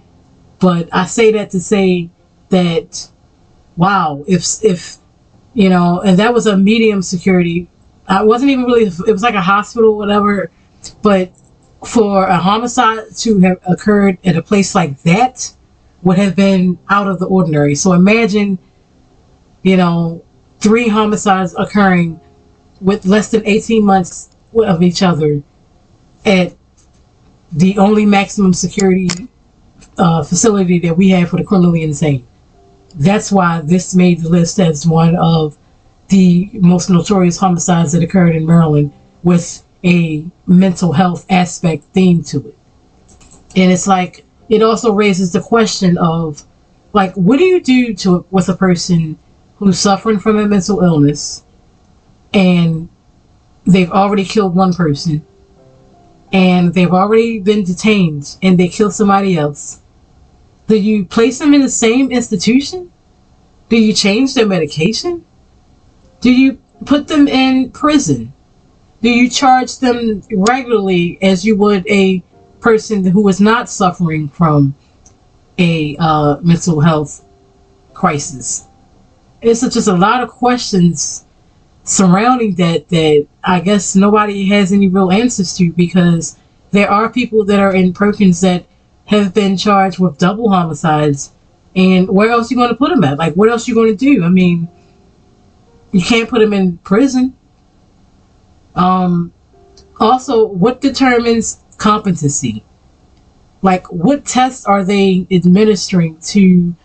But 0.60 0.90
I 0.92 1.06
say 1.06 1.32
that 1.34 1.52
to 1.52 1.60
say 1.60 2.10
that, 2.50 3.10
wow, 3.76 4.24
if, 4.28 4.64
if, 4.64 4.98
you 5.54 5.70
know, 5.70 6.02
and 6.02 6.18
that 6.20 6.34
was 6.34 6.48
a 6.48 6.58
medium 6.58 7.02
security. 7.02 7.68
I 8.08 8.24
wasn't 8.24 8.52
even 8.52 8.66
really, 8.66 8.84
it 8.86 9.12
was 9.12 9.24
like 9.24 9.36
a 9.36 9.42
hospital, 9.42 9.98
whatever. 9.98 10.52
But 11.02 11.32
for 11.86 12.26
a 12.26 12.38
homicide 12.38 13.16
to 13.18 13.40
have 13.40 13.60
occurred 13.68 14.18
at 14.24 14.36
a 14.36 14.42
place 14.42 14.74
like 14.76 15.02
that 15.04 15.54
would 16.02 16.18
have 16.18 16.36
been 16.36 16.78
out 16.90 17.08
of 17.08 17.20
the 17.20 17.26
ordinary. 17.26 17.76
So 17.76 17.94
imagine, 17.94 18.58
you 19.62 19.78
know, 19.78 20.24
three 20.60 20.88
homicides 20.88 21.56
occurring 21.58 22.20
with 22.82 23.06
less 23.06 23.32
than 23.32 23.46
18 23.46 23.84
months 23.84 24.30
of 24.54 24.84
each 24.84 25.02
other 25.02 25.42
at 26.26 26.54
the 27.52 27.78
only 27.78 28.06
maximum 28.06 28.54
security 28.54 29.10
uh, 29.98 30.24
facility 30.24 30.80
that 30.80 30.98
we 30.98 31.10
have 31.10 31.30
for 31.30 31.38
the 31.38 31.44
criminally 31.44 31.84
insane. 31.84 32.26
That's 32.96 33.32
why 33.32 33.62
this 33.62 33.96
made 33.96 34.22
the 34.22 34.30
list 34.30 34.60
as 34.60 34.86
one 34.86 35.16
of 35.16 35.58
the 36.10 36.50
most 36.54 36.90
notorious 36.90 37.38
homicides 37.38 37.92
that 37.94 38.04
occurred 38.04 38.36
in 38.36 38.46
Maryland 38.46 38.94
with 39.24 39.64
a 39.84 40.26
mental 40.48 40.94
health 40.94 41.26
aspect 41.30 41.84
theme 41.94 42.24
to 42.24 42.48
it. 42.48 42.58
And 43.56 43.72
it's 43.72 43.88
like, 43.88 44.26
it 44.50 44.62
also 44.64 44.94
raises 44.94 45.32
the 45.32 45.42
question 45.42 45.98
of, 45.98 46.44
like, 46.94 47.14
what 47.16 47.38
do 47.38 47.46
you 47.46 47.62
do 47.62 47.94
to 47.96 48.26
with 48.32 48.50
a 48.50 48.56
person 48.56 49.18
who's 49.58 49.80
suffering 49.80 50.20
from 50.20 50.38
a 50.38 50.48
mental 50.48 50.82
illness 50.82 51.44
and 52.34 52.90
they've 53.66 53.92
already 53.92 54.26
killed 54.26 54.56
one 54.56 54.74
person 54.74 55.26
and 56.32 56.74
they've 56.74 56.92
already 56.92 57.40
been 57.40 57.64
detained 57.64 58.38
and 58.42 58.60
they 58.60 58.68
kill 58.68 58.92
somebody 58.92 59.38
else, 59.38 59.82
do 60.68 60.76
you 60.76 61.06
place 61.06 61.40
them 61.40 61.54
in 61.54 61.62
the 61.62 61.70
same 61.70 62.12
institution? 62.12 62.92
Do 63.70 63.78
you 63.78 63.94
change 63.94 64.34
their 64.34 64.48
medication? 64.48 65.26
Do 66.22 66.32
you 66.32 66.60
put 66.86 67.08
them 67.08 67.28
in 67.28 67.72
prison? 67.72 68.34
Do 69.04 69.10
you 69.10 69.30
charge 69.30 69.80
them 69.80 70.24
regularly 70.32 71.18
as 71.22 71.44
you 71.44 71.58
would 71.58 71.86
a 71.90 72.24
person 72.62 73.04
who 73.04 73.28
is 73.28 73.42
not 73.42 73.70
suffering 73.70 74.30
from 74.30 74.76
a 75.58 75.98
uh, 76.00 76.38
mental 76.42 76.80
health 76.80 77.22
crisis? 77.94 78.66
It's 79.42 79.60
just 79.60 79.90
a 79.90 79.94
lot 79.94 80.24
of 80.24 80.30
questions 80.30 81.26
surrounding 81.84 82.56
that 82.56 82.88
that 82.88 83.28
I 83.44 83.60
guess 83.60 83.94
nobody 83.94 84.46
has 84.46 84.72
any 84.72 84.88
real 84.88 85.12
answers 85.12 85.54
to 85.58 85.74
because 85.74 86.38
there 86.72 86.90
are 86.90 87.10
people 87.10 87.44
that 87.44 87.60
are 87.60 87.76
in 87.76 87.92
Perkins 87.92 88.40
that 88.40 88.66
have 89.08 89.34
been 89.34 89.58
charged 89.58 90.00
with 90.00 90.18
double 90.18 90.50
homicides. 90.50 91.34
And 91.76 92.08
where 92.08 92.30
else 92.30 92.50
are 92.50 92.54
you 92.54 92.58
going 92.58 92.70
to 92.70 92.76
put 92.76 92.90
them 92.90 93.04
at? 93.04 93.18
Like 93.18 93.34
what 93.34 93.50
else 93.50 93.68
are 93.68 93.72
you 93.72 93.76
going 93.76 93.98
to 93.98 93.98
do? 93.98 94.24
I 94.24 94.30
mean 94.30 94.70
you 95.92 96.02
can't 96.02 96.30
put 96.30 96.40
them 96.40 96.54
in 96.54 96.78
prison 96.78 97.36
um 98.76 99.32
also 100.00 100.46
what 100.46 100.82
determines 100.82 101.60
competency 101.78 102.64
like 103.62 103.86
what 103.92 104.26
tests 104.26 104.66
are 104.66 104.84
they 104.84 105.28
administering 105.32 106.18
to 106.20 106.76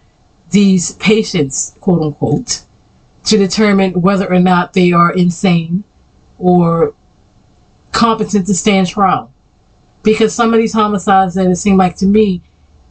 these 0.51 0.93
patients 0.93 1.77
quote 1.81 2.03
unquote 2.03 2.65
to 3.25 3.37
determine 3.37 4.01
whether 4.01 4.33
or 4.33 4.39
not 4.39 4.73
they 4.73 4.93
are 4.93 5.13
insane 5.13 5.85
or 6.39 6.95
competent 7.93 8.47
to 8.47 8.55
stand 8.55 8.87
trial. 8.87 9.33
Because 10.03 10.35
some 10.35 10.55
of 10.55 10.61
these 10.61 10.73
homicides 10.73 11.35
that 11.35 11.51
it 11.51 11.57
seemed 11.57 11.79
like 11.79 11.97
to 11.97 12.07
me, 12.07 12.41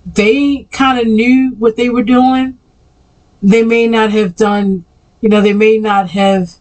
they 0.05 0.67
kind 0.71 0.99
of 0.99 1.07
knew 1.07 1.55
what 1.57 1.75
they 1.75 1.89
were 1.89 2.03
doing. 2.03 2.57
They 3.41 3.63
may 3.63 3.87
not 3.87 4.11
have 4.11 4.35
done, 4.35 4.85
you 5.21 5.29
know, 5.29 5.41
they 5.41 5.53
may 5.53 5.77
not 5.79 6.09
have 6.11 6.55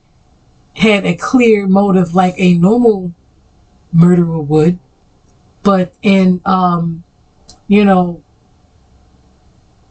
had 0.76 1.06
a 1.06 1.16
clear 1.16 1.66
motive 1.66 2.14
like 2.14 2.34
a 2.36 2.54
normal 2.54 3.12
murderer 3.92 4.38
would, 4.38 4.78
but 5.62 5.94
in, 6.02 6.40
um, 6.44 7.02
you 7.66 7.84
know, 7.84 8.22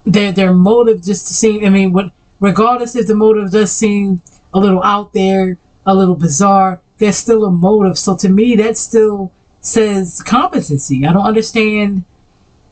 their 0.05 0.31
their 0.31 0.53
motive 0.53 1.03
just 1.03 1.27
to 1.27 1.33
seem. 1.33 1.65
I 1.65 1.69
mean, 1.69 1.91
what 1.91 2.11
regardless 2.39 2.95
if 2.95 3.07
the 3.07 3.15
motive 3.15 3.51
does 3.51 3.71
seem 3.71 4.21
a 4.53 4.59
little 4.59 4.83
out 4.83 5.11
there, 5.13 5.57
a 5.87 5.95
little 5.95 6.15
bizarre, 6.15 6.81
there's 6.99 7.17
still 7.17 7.45
a 7.45 7.51
motive. 7.51 7.97
So 7.97 8.15
to 8.17 8.29
me, 8.29 8.55
that 8.57 8.77
still 8.77 9.31
says 9.61 10.21
competency. 10.21 11.03
I 11.07 11.13
don't 11.13 11.25
understand, 11.25 12.05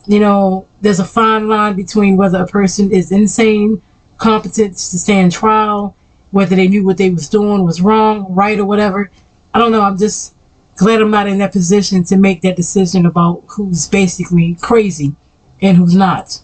you 0.06 0.19
know, 0.19 0.67
there's 0.82 0.99
a 0.99 1.06
fine 1.06 1.49
line 1.49 1.76
between 1.76 2.15
whether 2.15 2.43
a 2.43 2.47
person 2.47 2.91
is 2.91 3.12
insane, 3.12 3.82
competent 4.17 4.78
to 4.78 4.99
stand 4.99 5.32
trial, 5.32 5.95
whether 6.34 6.56
they 6.56 6.67
knew 6.67 6.84
what 6.84 6.98
they 6.98 7.12
was 7.12 7.30
doing 7.30 7.63
was 7.63 7.80
wrong, 7.80 8.26
right, 8.34 8.58
or 8.58 8.65
whatever. 8.65 9.12
I 9.54 9.60
don't 9.60 9.72
know. 9.72 9.82
I'm 9.82 10.00
just 10.00 10.34
glad 10.78 11.00
I'm 11.00 11.12
not 11.12 11.28
in 11.28 11.38
that 11.38 11.52
position 11.52 12.04
to 12.06 12.17
make 12.17 12.41
that 12.41 12.56
decision 12.56 13.06
about 13.06 13.43
who's 13.46 13.88
basically 13.88 14.56
crazy 14.56 15.13
and 15.62 15.78
who's 15.78 15.93
not. 15.93 16.41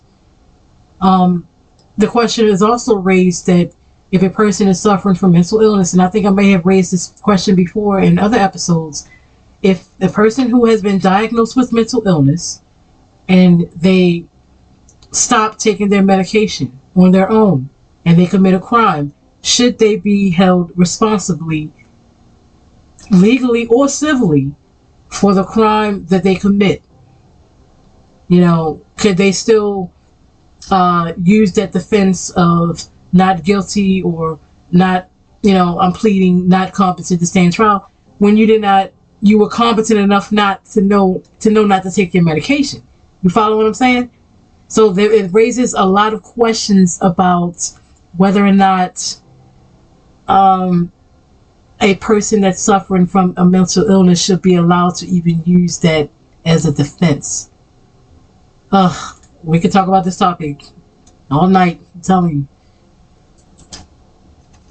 Um, 1.01 1.47
the 1.97 2.05
question 2.05 2.45
is 2.47 2.61
also 2.61 2.97
raised 2.97 3.47
that 3.47 3.73
if 4.11 4.21
a 4.21 4.29
person 4.29 4.67
is 4.67 4.79
suffering 4.79 5.15
from 5.15 5.31
mental 5.31 5.59
illness, 5.59 5.93
and 5.93 6.03
I 6.03 6.07
think 6.07 6.27
I 6.27 6.29
may 6.29 6.51
have 6.51 6.67
raised 6.67 6.93
this 6.93 7.07
question 7.23 7.55
before 7.55 7.99
in 7.99 8.19
other 8.19 8.37
episodes, 8.37 9.09
if 9.63 9.87
the 9.97 10.09
person 10.09 10.51
who 10.51 10.65
has 10.65 10.83
been 10.83 10.99
diagnosed 10.99 11.55
with 11.55 11.73
mental 11.73 12.07
illness 12.07 12.61
and 13.27 13.67
they 13.75 14.25
stop 15.09 15.57
taking 15.57 15.89
their 15.89 16.03
medication 16.03 16.79
on 16.95 17.09
their 17.09 17.31
own 17.31 17.71
and 18.05 18.19
they 18.19 18.27
commit 18.27 18.53
a 18.53 18.59
crime, 18.59 19.15
should 19.41 19.77
they 19.79 19.95
be 19.95 20.29
held 20.29 20.71
responsibly, 20.77 21.71
legally 23.11 23.65
or 23.67 23.87
civilly, 23.87 24.55
for 25.09 25.33
the 25.33 25.43
crime 25.43 26.05
that 26.07 26.23
they 26.23 26.35
commit? 26.35 26.81
You 28.27 28.41
know, 28.41 28.85
could 28.97 29.17
they 29.17 29.31
still 29.31 29.91
uh, 30.69 31.13
use 31.17 31.53
that 31.53 31.71
defense 31.71 32.29
of 32.31 32.83
not 33.11 33.43
guilty 33.43 34.03
or 34.03 34.39
not, 34.71 35.09
you 35.41 35.53
know, 35.53 35.79
I'm 35.79 35.93
pleading 35.93 36.47
not 36.47 36.73
competent 36.73 37.19
to 37.21 37.25
stand 37.25 37.53
trial 37.53 37.89
when 38.19 38.37
you 38.37 38.45
did 38.45 38.61
not, 38.61 38.91
you 39.21 39.39
were 39.39 39.49
competent 39.49 39.99
enough 39.99 40.31
not 40.31 40.63
to 40.65 40.81
know 40.81 41.23
to 41.39 41.49
know 41.49 41.65
not 41.65 41.83
to 41.83 41.91
take 41.91 42.13
your 42.13 42.23
medication. 42.23 42.83
You 43.23 43.29
follow 43.29 43.57
what 43.57 43.65
I'm 43.65 43.73
saying? 43.73 44.11
So 44.67 44.91
there, 44.91 45.11
it 45.11 45.33
raises 45.33 45.73
a 45.73 45.83
lot 45.83 46.13
of 46.13 46.21
questions 46.21 46.99
about 47.01 47.71
whether 48.15 48.45
or 48.45 48.51
not 48.51 49.19
um, 50.29 50.91
a 51.81 51.95
person 51.95 52.41
that's 52.41 52.61
suffering 52.61 53.05
from 53.05 53.33
a 53.37 53.45
mental 53.45 53.89
illness 53.89 54.23
should 54.23 54.41
be 54.41 54.55
allowed 54.55 54.95
to 54.95 55.07
even 55.07 55.43
use 55.45 55.79
that 55.79 56.09
as 56.45 56.65
a 56.65 56.71
defense. 56.71 57.49
We 59.43 59.59
could 59.59 59.71
talk 59.71 59.87
about 59.87 60.03
this 60.03 60.17
topic 60.17 60.61
all 61.31 61.47
night, 61.47 61.81
I'm 61.95 62.01
telling 62.01 62.35
you. 62.37 62.47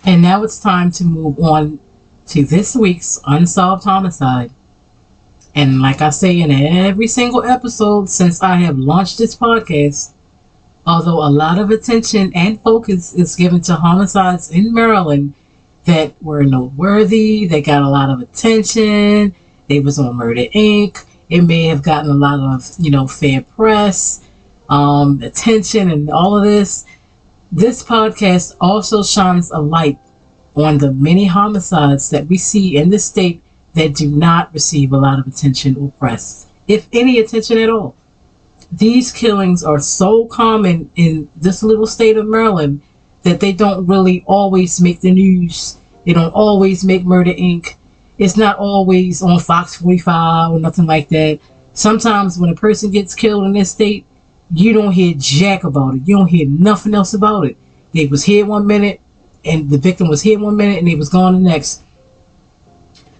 And 0.04 0.22
now 0.22 0.42
it's 0.42 0.60
time 0.60 0.90
to 0.92 1.04
move 1.04 1.38
on 1.38 1.80
to 2.28 2.44
this 2.44 2.76
week's 2.76 3.20
Unsolved 3.26 3.84
Homicide. 3.84 4.50
And 5.54 5.80
like 5.80 6.02
I 6.02 6.10
say 6.10 6.40
in 6.40 6.52
every 6.52 7.06
single 7.06 7.42
episode 7.42 8.08
since 8.08 8.42
I 8.42 8.56
have 8.56 8.78
launched 8.78 9.18
this 9.18 9.34
podcast, 9.34 10.12
although 10.86 11.26
a 11.26 11.28
lot 11.30 11.58
of 11.58 11.70
attention 11.70 12.32
and 12.34 12.60
focus 12.62 13.12
is 13.14 13.34
given 13.34 13.60
to 13.62 13.74
homicides 13.74 14.50
in 14.50 14.72
Maryland 14.72 15.34
that 15.88 16.22
were 16.22 16.44
noteworthy, 16.44 17.46
they 17.46 17.62
got 17.62 17.82
a 17.82 17.88
lot 17.88 18.10
of 18.10 18.20
attention, 18.20 19.34
they 19.68 19.80
was 19.80 19.98
on 19.98 20.16
Murder 20.16 20.44
Inc., 20.54 21.02
it 21.30 21.42
may 21.42 21.64
have 21.64 21.82
gotten 21.82 22.10
a 22.10 22.14
lot 22.14 22.40
of, 22.40 22.70
you 22.78 22.90
know, 22.90 23.06
fair 23.06 23.40
press, 23.40 24.22
um, 24.68 25.22
attention 25.22 25.90
and 25.90 26.10
all 26.10 26.36
of 26.36 26.44
this. 26.44 26.84
This 27.50 27.82
podcast 27.82 28.54
also 28.60 29.02
shines 29.02 29.50
a 29.50 29.58
light 29.58 29.98
on 30.54 30.76
the 30.76 30.92
many 30.92 31.24
homicides 31.24 32.10
that 32.10 32.26
we 32.26 32.36
see 32.36 32.76
in 32.76 32.90
the 32.90 32.98
state 32.98 33.40
that 33.72 33.94
do 33.94 34.10
not 34.10 34.52
receive 34.52 34.92
a 34.92 34.98
lot 34.98 35.18
of 35.18 35.26
attention 35.26 35.74
or 35.76 35.90
press, 35.92 36.48
if 36.66 36.86
any 36.92 37.18
attention 37.18 37.56
at 37.56 37.70
all. 37.70 37.96
These 38.70 39.10
killings 39.12 39.64
are 39.64 39.80
so 39.80 40.26
common 40.26 40.90
in 40.96 41.30
this 41.34 41.62
little 41.62 41.86
state 41.86 42.18
of 42.18 42.26
Maryland 42.26 42.82
that 43.22 43.40
they 43.40 43.52
don't 43.52 43.86
really 43.86 44.22
always 44.26 44.80
make 44.80 45.00
the 45.00 45.10
news. 45.10 45.77
They 46.08 46.14
don't 46.14 46.32
always 46.32 46.84
make 46.84 47.04
Murder 47.04 47.34
Inc. 47.34 47.74
It's 48.16 48.34
not 48.34 48.56
always 48.56 49.20
on 49.20 49.38
Fox 49.40 49.76
45 49.76 50.52
or 50.52 50.58
nothing 50.58 50.86
like 50.86 51.10
that. 51.10 51.38
Sometimes 51.74 52.38
when 52.38 52.48
a 52.48 52.54
person 52.54 52.90
gets 52.90 53.14
killed 53.14 53.44
in 53.44 53.52
this 53.52 53.72
state, 53.72 54.06
you 54.50 54.72
don't 54.72 54.92
hear 54.92 55.12
jack 55.18 55.64
about 55.64 55.96
it. 55.96 56.08
You 56.08 56.16
don't 56.16 56.26
hear 56.26 56.48
nothing 56.48 56.94
else 56.94 57.12
about 57.12 57.44
it. 57.44 57.58
They 57.92 58.06
was 58.06 58.24
here 58.24 58.46
one 58.46 58.66
minute, 58.66 59.02
and 59.44 59.68
the 59.68 59.76
victim 59.76 60.08
was 60.08 60.22
here 60.22 60.38
one 60.38 60.56
minute, 60.56 60.78
and 60.78 60.88
they 60.88 60.94
was 60.94 61.10
gone 61.10 61.34
the 61.34 61.40
next. 61.40 61.82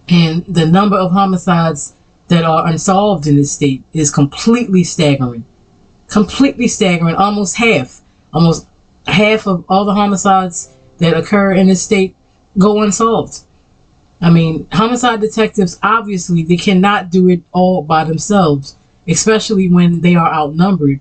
And 0.07 0.43
the 0.47 0.65
number 0.65 0.97
of 0.97 1.11
homicides 1.11 1.93
that 2.29 2.43
are 2.43 2.65
unsolved 2.65 3.27
in 3.27 3.35
this 3.35 3.51
state 3.51 3.83
is 3.93 4.09
completely 4.09 4.83
staggering. 4.83 5.45
Completely 6.07 6.67
staggering. 6.67 7.13
Almost 7.13 7.55
half. 7.55 8.01
Almost 8.33 8.65
half 9.05 9.45
of 9.45 9.63
all 9.69 9.85
the 9.85 9.93
homicides 9.93 10.73
that 10.97 11.15
occur 11.15 11.51
in 11.51 11.67
this 11.67 11.83
state 11.83 12.15
go 12.57 12.81
unsolved. 12.81 13.41
I 14.21 14.29
mean, 14.29 14.67
homicide 14.71 15.21
detectives 15.21 15.79
obviously 15.81 16.43
they 16.43 16.57
cannot 16.57 17.09
do 17.09 17.29
it 17.29 17.41
all 17.51 17.81
by 17.81 18.03
themselves, 18.03 18.75
especially 19.07 19.69
when 19.69 20.01
they 20.01 20.15
are 20.15 20.31
outnumbered. 20.31 20.99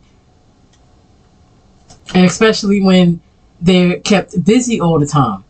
And 2.14 2.24
especially 2.24 2.80
when 2.80 3.20
they're 3.60 3.98
kept 4.00 4.44
busy 4.44 4.80
all 4.80 4.98
the 4.98 5.06
time. 5.06 5.44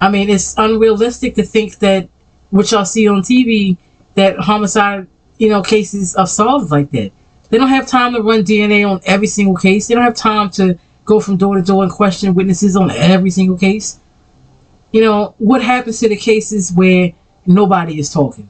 I 0.00 0.10
mean, 0.10 0.28
it's 0.28 0.54
unrealistic 0.58 1.34
to 1.36 1.42
think 1.42 1.78
that 1.78 2.08
what 2.50 2.70
y'all 2.70 2.84
see 2.84 3.08
on 3.08 3.22
TV 3.22 3.76
that 4.14 4.38
homicide, 4.38 5.06
you 5.38 5.48
know, 5.48 5.62
cases 5.62 6.14
are 6.16 6.26
solved 6.26 6.70
like 6.70 6.90
that. 6.90 7.12
They 7.48 7.58
don't 7.58 7.68
have 7.68 7.86
time 7.86 8.14
to 8.14 8.22
run 8.22 8.42
DNA 8.42 8.88
on 8.88 9.00
every 9.04 9.26
single 9.26 9.56
case. 9.56 9.86
They 9.86 9.94
don't 9.94 10.04
have 10.04 10.16
time 10.16 10.50
to 10.50 10.78
go 11.04 11.20
from 11.20 11.36
door 11.36 11.54
to 11.54 11.62
door 11.62 11.82
and 11.82 11.92
question 11.92 12.34
witnesses 12.34 12.76
on 12.76 12.90
every 12.90 13.30
single 13.30 13.56
case. 13.56 14.00
You 14.92 15.02
know, 15.02 15.34
what 15.38 15.62
happens 15.62 16.00
to 16.00 16.08
the 16.08 16.16
cases 16.16 16.72
where 16.72 17.12
nobody 17.46 17.98
is 17.98 18.12
talking? 18.12 18.48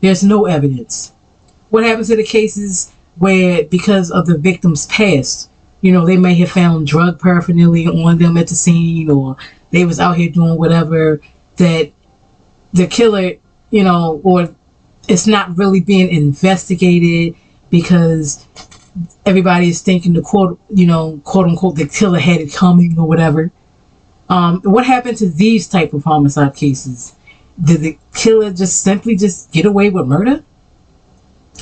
There's 0.00 0.24
no 0.24 0.46
evidence. 0.46 1.12
What 1.70 1.84
happens 1.84 2.08
to 2.08 2.16
the 2.16 2.24
cases 2.24 2.92
where, 3.16 3.64
because 3.64 4.10
of 4.10 4.26
the 4.26 4.36
victim's 4.36 4.86
past, 4.86 5.50
you 5.80 5.92
know, 5.92 6.06
they 6.06 6.16
may 6.16 6.34
have 6.34 6.50
found 6.50 6.86
drug 6.86 7.20
paraphernalia 7.20 7.90
on 7.90 8.18
them 8.18 8.36
at 8.36 8.48
the 8.48 8.54
scene 8.54 9.10
or 9.10 9.36
they 9.70 9.84
was 9.84 10.00
out 10.00 10.16
here 10.16 10.30
doing 10.30 10.56
whatever 10.56 11.20
that 11.56 11.92
the 12.72 12.86
killer, 12.86 13.34
you 13.70 13.84
know, 13.84 14.20
or 14.24 14.54
it's 15.08 15.26
not 15.26 15.56
really 15.58 15.80
being 15.80 16.08
investigated 16.08 17.34
because 17.70 18.46
everybody 19.26 19.68
is 19.68 19.82
thinking 19.82 20.12
the 20.12 20.22
quote, 20.22 20.58
you 20.70 20.86
know, 20.86 21.20
quote 21.24 21.46
unquote, 21.46 21.76
the 21.76 21.86
killer 21.86 22.18
had 22.18 22.40
it 22.40 22.52
coming 22.52 22.98
or 22.98 23.06
whatever. 23.06 23.52
Um, 24.28 24.60
what 24.62 24.86
happened 24.86 25.18
to 25.18 25.28
these 25.28 25.68
type 25.68 25.92
of 25.92 26.04
homicide 26.04 26.54
cases? 26.54 27.14
Did 27.62 27.80
the 27.80 27.98
killer 28.14 28.52
just 28.52 28.82
simply 28.82 29.16
just 29.16 29.52
get 29.52 29.66
away 29.66 29.90
with 29.90 30.06
murder? 30.06 30.42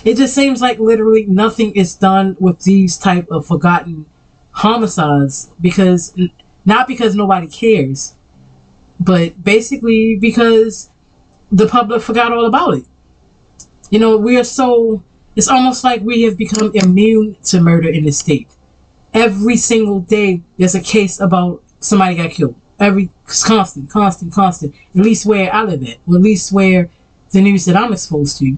It 0.05 0.17
just 0.17 0.35
seems 0.35 0.61
like 0.63 0.79
literally 0.79 1.27
nothing 1.27 1.75
is 1.77 1.95
done 1.95 2.37
with 2.41 2.61
these 2.61 2.97
type 2.97 3.29
of 3.31 3.47
forgotten 3.47 4.07
homicides 4.53 5.51
because 5.61 6.17
not 6.65 6.87
because 6.89 7.15
nobody 7.15 7.47
cares, 7.47 8.15
but 9.01 9.43
basically 9.43 10.17
because 10.17 10.89
the 11.51 11.67
public 11.67 12.03
forgot 12.03 12.33
all 12.33 12.47
about 12.47 12.75
it. 12.75 12.85
You 13.91 13.99
know, 13.99 14.17
we 14.17 14.39
are 14.39 14.45
so, 14.45 15.03
it's 15.37 15.49
almost 15.49 15.85
like 15.85 16.01
we 16.03 16.23
have 16.23 16.39
become 16.39 16.71
immune 16.75 17.37
to 17.45 17.61
murder 17.61 17.89
in 17.89 18.05
the 18.05 18.13
state. 18.13 18.51
Every 19.13 19.57
single 19.57 20.01
day, 20.01 20.43
there's 20.57 20.75
a 20.75 20.81
case 20.81 21.21
about 21.21 21.63
somebody 21.83 22.17
got 22.17 22.31
killed. 22.31 22.55
Every, 22.79 23.11
constant, 23.27 23.91
constant, 23.91 24.33
constant. 24.33 24.75
At 24.95 25.03
least 25.03 25.27
where 25.27 25.53
I 25.53 25.63
live 25.63 25.83
at, 25.83 25.91
at 25.91 26.01
least 26.07 26.53
where 26.53 26.91
the 27.31 27.41
news 27.41 27.65
that 27.67 27.77
I'm 27.77 27.93
exposed 27.93 28.39
to. 28.39 28.57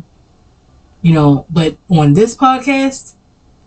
You 1.02 1.12
know, 1.12 1.46
but 1.50 1.76
on 1.90 2.14
this 2.14 2.34
podcast, 2.36 3.14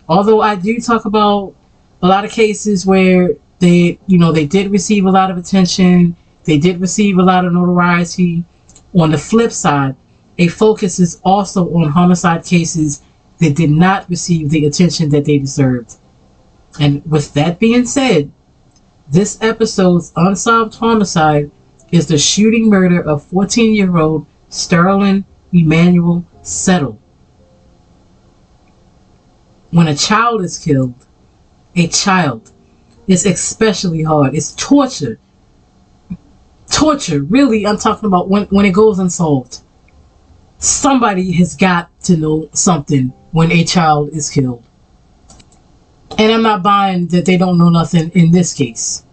although 0.08 0.40
I 0.40 0.56
do 0.56 0.80
talk 0.80 1.04
about 1.04 1.54
a 2.02 2.08
lot 2.08 2.24
of 2.24 2.32
cases 2.32 2.84
where 2.84 3.30
they, 3.60 3.98
you 4.06 4.18
know, 4.18 4.32
they 4.32 4.46
did 4.46 4.70
receive 4.70 5.04
a 5.04 5.10
lot 5.10 5.30
of 5.30 5.36
attention, 5.36 6.16
they 6.44 6.58
did 6.58 6.80
receive 6.80 7.18
a 7.18 7.22
lot 7.22 7.44
of 7.44 7.52
notoriety, 7.52 8.44
on 8.94 9.10
the 9.10 9.18
flip 9.18 9.52
side, 9.52 9.94
a 10.38 10.48
focus 10.48 10.98
is 10.98 11.20
also 11.24 11.68
on 11.74 11.90
homicide 11.90 12.44
cases 12.44 13.02
that 13.38 13.56
did 13.56 13.70
not 13.70 14.08
receive 14.08 14.50
the 14.50 14.66
attention 14.66 15.10
that 15.10 15.24
they 15.24 15.38
deserved. 15.38 15.96
And 16.80 17.04
with 17.10 17.34
that 17.34 17.58
being 17.58 17.86
said, 17.86 18.30
this 19.10 19.40
episode's 19.40 20.12
unsolved 20.16 20.74
homicide 20.74 21.50
is 21.90 22.06
the 22.06 22.18
shooting 22.18 22.68
murder 22.68 23.00
of 23.00 23.24
14 23.24 23.74
year 23.74 23.96
old 23.96 24.26
Sterling 24.50 25.24
Emmanuel 25.52 26.24
Settle. 26.42 26.98
When 29.70 29.88
a 29.88 29.94
child 29.94 30.42
is 30.42 30.58
killed, 30.58 30.94
a 31.76 31.88
child, 31.88 32.50
it's 33.06 33.24
especially 33.24 34.02
hard. 34.02 34.34
It's 34.34 34.52
torture 34.54 35.18
torture. 36.70 37.22
Really, 37.22 37.66
I'm 37.66 37.78
talking 37.78 38.06
about 38.06 38.28
when, 38.28 38.44
when 38.46 38.66
it 38.66 38.72
goes 38.72 38.98
unsolved. 38.98 39.60
Somebody 40.58 41.32
has 41.32 41.54
got 41.54 41.88
to 42.04 42.16
know 42.16 42.48
something 42.52 43.12
when 43.32 43.52
a 43.52 43.64
child 43.64 44.10
is 44.10 44.30
killed. 44.30 44.64
And 46.18 46.32
I'm 46.32 46.42
not 46.42 46.64
buying 46.64 47.06
that 47.08 47.24
they 47.24 47.36
don't 47.36 47.58
know 47.58 47.68
nothing 47.68 48.10
in 48.10 48.32
this 48.32 48.52
case. 48.52 49.04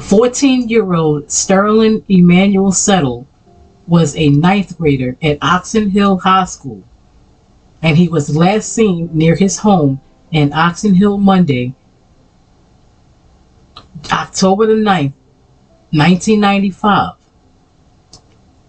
14 0.00 0.68
year 0.68 0.94
old 0.94 1.30
Sterling 1.30 2.04
Emmanuel 2.08 2.72
Settle 2.72 3.26
was 3.86 4.16
a 4.16 4.30
ninth 4.30 4.78
grader 4.78 5.16
at 5.20 5.38
Oxon 5.42 5.90
Hill 5.90 6.18
High 6.18 6.44
School, 6.44 6.84
and 7.82 7.96
he 7.96 8.08
was 8.08 8.34
last 8.34 8.72
seen 8.72 9.10
near 9.12 9.34
his 9.34 9.58
home 9.58 10.00
in 10.30 10.52
Oxon 10.52 10.94
Hill 10.94 11.18
Monday, 11.18 11.74
October 14.10 14.66
the 14.66 14.74
9th, 14.74 15.12
1995. 15.90 17.14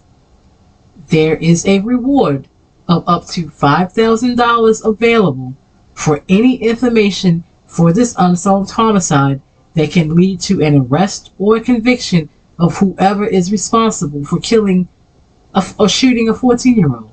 there 1.09 1.35
is 1.37 1.65
a 1.65 1.79
reward 1.79 2.47
of 2.87 3.03
up 3.07 3.25
to 3.27 3.47
$5,000 3.47 4.85
available 4.85 5.55
for 5.93 6.23
any 6.29 6.55
information 6.55 7.43
for 7.65 7.91
this 7.91 8.15
unsolved 8.17 8.71
homicide 8.71 9.41
that 9.73 9.91
can 9.91 10.15
lead 10.15 10.39
to 10.41 10.61
an 10.61 10.75
arrest 10.75 11.31
or 11.37 11.59
conviction 11.59 12.29
of 12.57 12.77
whoever 12.77 13.25
is 13.25 13.51
responsible 13.51 14.23
for 14.23 14.39
killing 14.39 14.87
a, 15.53 15.63
or 15.77 15.89
shooting 15.89 16.29
a 16.29 16.33
14 16.33 16.77
year 16.77 16.93
old. 16.93 17.11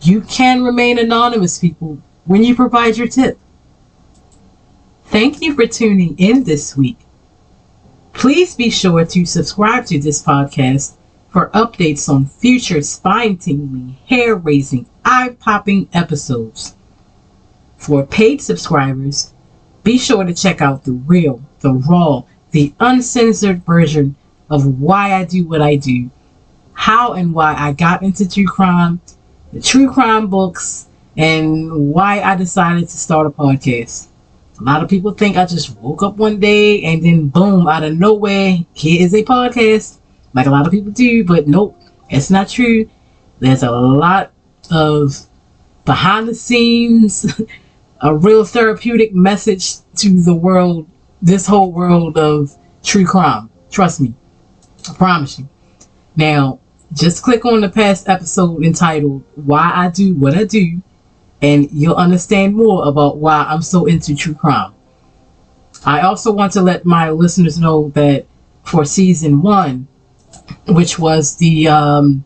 You 0.00 0.20
can 0.22 0.62
remain 0.62 0.98
anonymous, 0.98 1.58
people, 1.58 1.98
when 2.24 2.44
you 2.44 2.54
provide 2.54 2.96
your 2.96 3.08
tip. 3.08 3.38
Thank 5.06 5.40
you 5.40 5.54
for 5.54 5.66
tuning 5.66 6.18
in 6.18 6.44
this 6.44 6.76
week. 6.76 6.98
Please 8.12 8.54
be 8.54 8.70
sure 8.70 9.04
to 9.04 9.26
subscribe 9.26 9.86
to 9.86 9.98
this 9.98 10.22
podcast 10.22 10.94
for 11.30 11.50
updates 11.50 12.08
on 12.08 12.26
future 12.26 12.82
spine 12.82 13.36
tingling, 13.36 13.96
hair 14.08 14.34
raising, 14.34 14.86
eye 15.04 15.36
popping 15.38 15.88
episodes. 15.92 16.74
For 17.76 18.04
paid 18.06 18.40
subscribers, 18.40 19.32
be 19.82 19.98
sure 19.98 20.24
to 20.24 20.34
check 20.34 20.60
out 20.60 20.84
the 20.84 20.92
real, 20.92 21.42
the 21.60 21.74
raw, 21.74 22.22
the 22.50 22.72
uncensored 22.80 23.64
version 23.64 24.16
of 24.48 24.80
why 24.80 25.12
I 25.12 25.24
do 25.24 25.46
what 25.46 25.62
I 25.62 25.76
do, 25.76 26.10
how 26.76 27.14
and 27.14 27.34
why 27.34 27.54
I 27.54 27.72
got 27.72 28.02
into 28.02 28.28
true 28.28 28.46
crime, 28.46 29.00
the 29.52 29.60
true 29.60 29.90
crime 29.90 30.28
books, 30.28 30.86
and 31.16 31.92
why 31.92 32.20
I 32.20 32.36
decided 32.36 32.88
to 32.88 32.96
start 32.96 33.26
a 33.26 33.30
podcast. 33.30 34.08
A 34.60 34.62
lot 34.62 34.82
of 34.82 34.88
people 34.88 35.10
think 35.12 35.36
I 35.36 35.46
just 35.46 35.76
woke 35.78 36.02
up 36.02 36.16
one 36.16 36.38
day 36.38 36.82
and 36.84 37.04
then 37.04 37.28
boom, 37.28 37.66
out 37.66 37.82
of 37.82 37.96
nowhere, 37.96 38.58
here 38.74 39.02
is 39.02 39.14
a 39.14 39.24
podcast 39.24 39.98
like 40.36 40.46
a 40.46 40.50
lot 40.50 40.66
of 40.66 40.70
people 40.70 40.92
do, 40.92 41.24
but 41.24 41.48
nope, 41.48 41.80
it's 42.10 42.30
not 42.30 42.48
true. 42.48 42.88
There's 43.40 43.62
a 43.62 43.70
lot 43.70 44.32
of 44.70 45.26
behind 45.86 46.28
the 46.28 46.34
scenes, 46.34 47.40
a 48.02 48.14
real 48.14 48.44
therapeutic 48.44 49.14
message 49.14 49.76
to 49.96 50.22
the 50.22 50.34
world, 50.34 50.86
this 51.22 51.46
whole 51.46 51.72
world 51.72 52.18
of 52.18 52.54
true 52.82 53.06
crime. 53.06 53.48
Trust 53.70 54.02
me, 54.02 54.12
I 54.88 54.92
promise 54.92 55.38
you. 55.38 55.48
Now, 56.16 56.60
just 56.92 57.22
click 57.22 57.44
on 57.44 57.60
the 57.60 57.68
past 57.68 58.08
episode 58.08 58.64
entitled 58.64 59.24
Why 59.34 59.72
I 59.74 59.90
Do 59.90 60.14
What 60.14 60.34
I 60.34 60.44
Do, 60.44 60.82
and 61.42 61.68
you'll 61.72 61.96
understand 61.96 62.54
more 62.54 62.88
about 62.88 63.18
why 63.18 63.44
I'm 63.44 63.62
so 63.62 63.86
into 63.86 64.14
true 64.14 64.34
crime. 64.34 64.72
I 65.84 66.00
also 66.00 66.32
want 66.32 66.52
to 66.52 66.62
let 66.62 66.84
my 66.84 67.10
listeners 67.10 67.58
know 67.58 67.90
that 67.90 68.26
for 68.64 68.84
season 68.84 69.42
one, 69.42 69.88
which 70.66 70.98
was 70.98 71.36
the 71.36 71.68
um, 71.68 72.24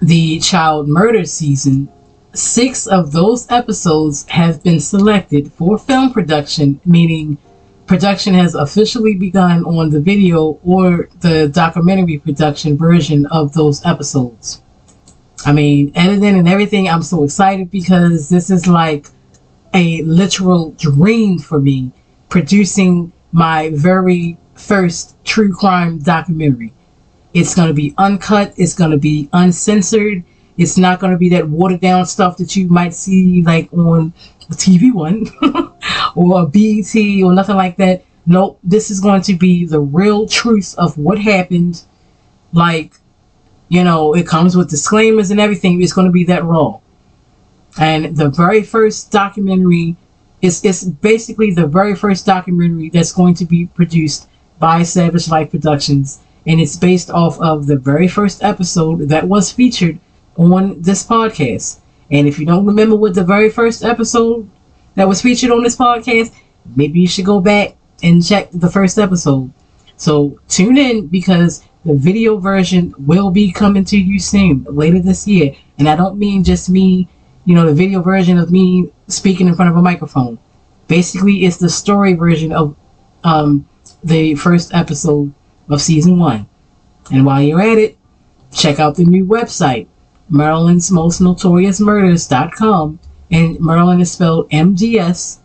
the 0.00 0.40
child 0.40 0.88
murder 0.88 1.24
season, 1.24 1.88
six 2.32 2.86
of 2.86 3.12
those 3.12 3.50
episodes 3.50 4.26
have 4.28 4.62
been 4.62 4.80
selected 4.80 5.52
for 5.52 5.78
film 5.78 6.12
production, 6.12 6.80
meaning 6.84 7.38
production 7.90 8.34
has 8.34 8.54
officially 8.54 9.14
begun 9.16 9.64
on 9.64 9.90
the 9.90 9.98
video 9.98 10.60
or 10.62 11.08
the 11.22 11.48
documentary 11.48 12.20
production 12.20 12.78
version 12.78 13.26
of 13.32 13.52
those 13.52 13.84
episodes. 13.84 14.62
I 15.44 15.50
mean, 15.50 15.90
editing 15.96 16.38
and 16.38 16.48
everything, 16.48 16.88
I'm 16.88 17.02
so 17.02 17.24
excited 17.24 17.68
because 17.68 18.28
this 18.28 18.48
is 18.48 18.68
like 18.68 19.08
a 19.74 20.02
literal 20.02 20.70
dream 20.78 21.40
for 21.40 21.58
me 21.58 21.90
producing 22.28 23.12
my 23.32 23.72
very 23.74 24.38
first 24.54 25.16
true 25.24 25.52
crime 25.52 25.98
documentary. 25.98 26.72
It's 27.34 27.56
going 27.56 27.66
to 27.66 27.74
be 27.74 27.92
uncut. 27.98 28.54
It's 28.56 28.74
going 28.74 28.92
to 28.92 28.98
be 28.98 29.28
uncensored. 29.32 30.22
It's 30.56 30.78
not 30.78 31.00
going 31.00 31.10
to 31.10 31.18
be 31.18 31.30
that 31.30 31.48
watered 31.48 31.80
down 31.80 32.06
stuff 32.06 32.36
that 32.36 32.54
you 32.54 32.68
might 32.68 32.94
see 32.94 33.42
like 33.42 33.68
on 33.72 34.12
TV 34.56 34.92
one 34.92 35.26
or 36.14 36.46
BET 36.46 36.94
or 37.24 37.34
nothing 37.34 37.56
like 37.56 37.76
that. 37.76 38.04
Nope. 38.26 38.58
This 38.62 38.90
is 38.90 39.00
going 39.00 39.22
to 39.22 39.34
be 39.34 39.66
the 39.66 39.80
real 39.80 40.26
truth 40.26 40.74
of 40.78 40.96
what 40.98 41.18
happened. 41.18 41.82
Like, 42.52 42.94
you 43.68 43.84
know, 43.84 44.14
it 44.14 44.26
comes 44.26 44.56
with 44.56 44.70
disclaimers 44.70 45.30
and 45.30 45.40
everything. 45.40 45.82
It's 45.82 45.92
going 45.92 46.06
to 46.06 46.12
be 46.12 46.24
that 46.24 46.44
raw. 46.44 46.80
And 47.78 48.16
the 48.16 48.28
very 48.28 48.62
first 48.62 49.10
documentary 49.10 49.96
is 50.42 50.64
it's 50.64 50.84
basically 50.84 51.52
the 51.52 51.66
very 51.66 51.94
first 51.94 52.26
documentary 52.26 52.90
that's 52.90 53.12
going 53.12 53.34
to 53.34 53.44
be 53.44 53.66
produced 53.66 54.28
by 54.58 54.82
Savage 54.82 55.28
Life 55.28 55.50
Productions 55.50 56.20
and 56.46 56.60
it's 56.60 56.76
based 56.76 57.10
off 57.10 57.38
of 57.40 57.66
the 57.66 57.76
very 57.76 58.08
first 58.08 58.42
episode 58.42 59.08
that 59.08 59.28
was 59.28 59.52
featured 59.52 59.98
on 60.36 60.80
this 60.80 61.06
podcast. 61.06 61.80
And 62.10 62.26
if 62.26 62.38
you 62.38 62.46
don't 62.46 62.66
remember 62.66 62.96
what 62.96 63.14
the 63.14 63.24
very 63.24 63.50
first 63.50 63.84
episode 63.84 64.48
that 64.94 65.08
was 65.08 65.22
featured 65.22 65.50
on 65.50 65.62
this 65.62 65.76
podcast, 65.76 66.34
maybe 66.76 67.00
you 67.00 67.08
should 67.08 67.24
go 67.24 67.40
back 67.40 67.76
and 68.02 68.24
check 68.24 68.48
the 68.52 68.70
first 68.70 68.98
episode. 68.98 69.52
So 69.96 70.40
tune 70.48 70.78
in 70.78 71.06
because 71.06 71.62
the 71.84 71.94
video 71.94 72.38
version 72.38 72.94
will 72.98 73.30
be 73.30 73.52
coming 73.52 73.84
to 73.86 73.98
you 73.98 74.18
soon, 74.18 74.64
later 74.68 74.98
this 74.98 75.26
year. 75.26 75.54
And 75.78 75.88
I 75.88 75.96
don't 75.96 76.18
mean 76.18 76.44
just 76.44 76.68
me, 76.68 77.08
you 77.44 77.54
know, 77.54 77.66
the 77.66 77.74
video 77.74 78.02
version 78.02 78.38
of 78.38 78.50
me 78.50 78.92
speaking 79.08 79.48
in 79.48 79.54
front 79.54 79.70
of 79.70 79.76
a 79.76 79.82
microphone. 79.82 80.38
Basically, 80.88 81.44
it's 81.44 81.58
the 81.58 81.70
story 81.70 82.14
version 82.14 82.52
of 82.52 82.76
um, 83.24 83.68
the 84.02 84.34
first 84.34 84.74
episode 84.74 85.32
of 85.68 85.80
season 85.80 86.18
one. 86.18 86.46
And 87.12 87.24
while 87.24 87.42
you're 87.42 87.60
at 87.60 87.78
it, 87.78 87.96
check 88.52 88.80
out 88.80 88.96
the 88.96 89.04
new 89.04 89.24
website, 89.24 89.86
Maryland's 90.30 90.90
Most 90.90 91.20
Notorious 91.20 91.80
Murders.com. 91.80 92.98
And 93.30 93.60
Maryland 93.60 94.00
is 94.00 94.12
spelled 94.12 94.48
MDS. 94.50 95.38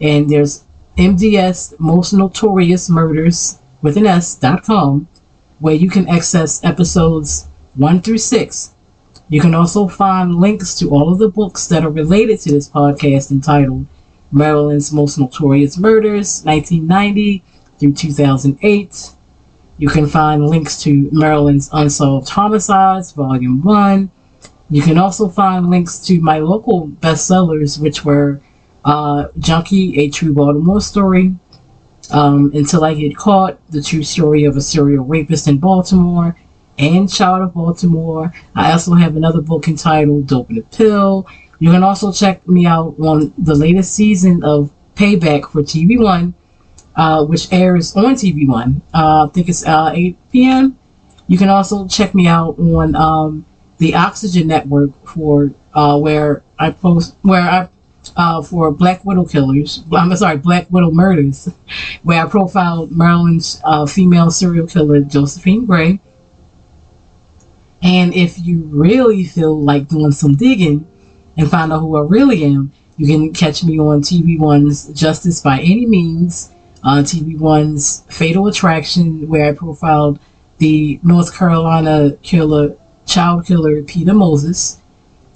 And 0.00 0.28
there's 0.28 0.64
MDS 0.98 1.78
Most 1.78 2.12
Notorious 2.12 2.90
Murders 2.90 3.58
with 3.82 3.96
an 3.96 4.06
S.com, 4.06 5.08
where 5.58 5.74
you 5.74 5.90
can 5.90 6.08
access 6.08 6.64
episodes 6.64 7.46
1 7.74 8.00
through 8.00 8.18
6 8.18 8.74
You 9.28 9.40
can 9.40 9.54
also 9.54 9.88
find 9.88 10.36
links 10.36 10.74
to 10.78 10.90
all 10.90 11.12
of 11.12 11.18
the 11.18 11.28
books 11.28 11.66
that 11.68 11.84
are 11.84 11.90
related 11.90 12.40
to 12.40 12.52
this 12.52 12.68
podcast 12.68 13.30
entitled 13.30 13.86
Maryland's 14.32 14.92
Most 14.92 15.18
Notorious 15.18 15.78
Murders, 15.78 16.42
1990 16.44 17.42
through 17.78 17.92
2008. 17.94 19.10
You 19.78 19.88
can 19.88 20.06
find 20.06 20.46
links 20.46 20.80
to 20.82 21.08
Maryland's 21.10 21.68
Unsolved 21.72 22.28
Homicides, 22.28 23.12
Volume 23.12 23.62
1. 23.62 24.10
You 24.70 24.82
can 24.82 24.98
also 24.98 25.28
find 25.28 25.70
links 25.70 25.98
to 26.06 26.20
my 26.20 26.38
local 26.38 26.88
bestsellers, 26.88 27.78
which 27.78 28.04
were 28.04 28.40
uh, 28.84 29.28
Junkie, 29.38 29.98
A 29.98 30.08
True 30.08 30.32
Baltimore 30.32 30.80
Story, 30.80 31.34
um, 32.10 32.50
Until 32.54 32.84
I 32.84 32.94
Get 32.94 33.16
Caught, 33.16 33.58
The 33.70 33.82
True 33.82 34.02
Story 34.02 34.44
of 34.44 34.56
a 34.56 34.60
Serial 34.60 35.04
Rapist 35.04 35.48
in 35.48 35.58
Baltimore, 35.58 36.36
and 36.78 37.12
Child 37.12 37.42
of 37.42 37.54
Baltimore. 37.54 38.32
I 38.54 38.72
also 38.72 38.94
have 38.94 39.16
another 39.16 39.40
book 39.40 39.68
entitled 39.68 40.26
Dope 40.26 40.50
in 40.50 40.58
a 40.58 40.62
Pill. 40.62 41.26
You 41.60 41.70
can 41.70 41.82
also 41.82 42.12
check 42.12 42.46
me 42.48 42.66
out 42.66 42.94
on 42.98 43.32
the 43.38 43.54
latest 43.54 43.94
season 43.94 44.42
of 44.42 44.70
Payback 44.96 45.50
for 45.50 45.62
TV 45.62 46.00
One, 46.00 46.34
uh, 46.96 47.24
which 47.24 47.52
airs 47.52 47.94
on 47.96 48.14
TV 48.14 48.46
One. 48.46 48.82
Uh, 48.92 49.26
I 49.26 49.30
think 49.32 49.48
it's 49.48 49.64
uh, 49.66 49.92
8 49.94 50.18
p.m. 50.32 50.78
You 51.26 51.38
can 51.38 51.48
also 51.48 51.86
check 51.86 52.14
me 52.14 52.26
out 52.26 52.58
on 52.58 52.94
um, 52.94 53.46
the 53.78 53.94
Oxygen 53.94 54.46
Network 54.46 54.90
for 55.06 55.52
uh, 55.72 55.98
where 55.98 56.42
I 56.58 56.70
post 56.70 57.16
where 57.22 57.42
I 57.42 57.68
uh, 58.16 58.42
for 58.42 58.70
Black 58.70 59.04
Widow 59.04 59.24
Killers. 59.24 59.82
I'm 59.92 60.14
sorry, 60.16 60.36
Black 60.36 60.66
Widow 60.70 60.90
Murders, 60.90 61.48
where 62.02 62.24
I 62.24 62.28
profiled 62.28 62.92
Maryland's 62.92 63.60
uh, 63.64 63.86
female 63.86 64.30
serial 64.30 64.66
killer 64.66 65.00
Josephine 65.00 65.66
Gray. 65.66 66.00
And 67.82 68.14
if 68.14 68.38
you 68.38 68.62
really 68.62 69.24
feel 69.24 69.60
like 69.60 69.88
doing 69.88 70.12
some 70.12 70.36
digging 70.36 70.86
and 71.36 71.50
find 71.50 71.72
out 71.72 71.80
who 71.80 71.96
I 71.96 72.02
really 72.02 72.44
am, 72.44 72.72
you 72.96 73.06
can 73.06 73.32
catch 73.34 73.62
me 73.64 73.78
on 73.78 74.00
TV 74.00 74.38
One's 74.38 74.88
Justice 74.88 75.40
by 75.40 75.60
Any 75.60 75.84
Means, 75.84 76.50
uh, 76.82 77.02
TV 77.02 77.36
One's 77.36 78.04
Fatal 78.08 78.46
Attraction, 78.46 79.28
where 79.28 79.50
I 79.50 79.52
profiled 79.52 80.18
the 80.58 80.98
North 81.02 81.36
Carolina 81.36 82.16
killer, 82.22 82.76
child 83.14 83.46
killer 83.46 83.82
Peter 83.82 84.12
Moses. 84.12 84.78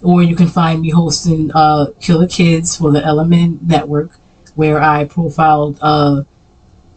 Or 0.03 0.23
you 0.23 0.37
can 0.37 0.49
find 0.49 0.81
me 0.81 0.91
hosting 0.91 1.51
uh, 1.55 1.87
Killer 2.01 2.29
Kids 2.29 2.77
for 2.77 2.93
the 2.93 3.05
Element 3.05 3.63
Network, 3.63 4.13
where 4.55 4.81
I 4.81 5.05
profiled 5.07 5.79
uh, 5.83 6.23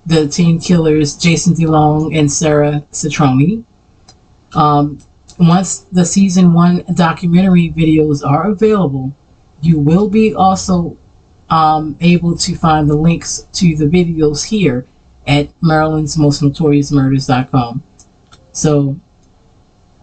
the 0.06 0.28
teen 0.28 0.60
killers 0.60 1.16
Jason 1.18 1.54
DeLong 1.54 2.18
and 2.18 2.32
Sarah 2.32 2.84
Citroni. 2.92 3.64
Um, 4.54 5.00
once 5.40 5.80
the 5.92 6.06
season 6.06 6.54
one 6.54 6.84
documentary 6.94 7.70
videos 7.70 8.24
are 8.24 8.52
available, 8.52 9.16
you 9.62 9.80
will 9.80 10.10
be 10.10 10.36
also 10.36 10.98
um, 11.50 11.98
able 12.02 12.38
to 12.38 12.56
find 12.56 12.88
the 12.88 12.96
links 12.96 13.48
to 13.54 13.76
the 13.76 13.86
videos 13.86 14.46
here 14.46 14.86
at 15.26 15.50
Maryland's 15.62 16.18
Most 16.18 16.42
Notorious 16.42 16.92
Murders.com. 16.92 17.84
So, 18.52 19.00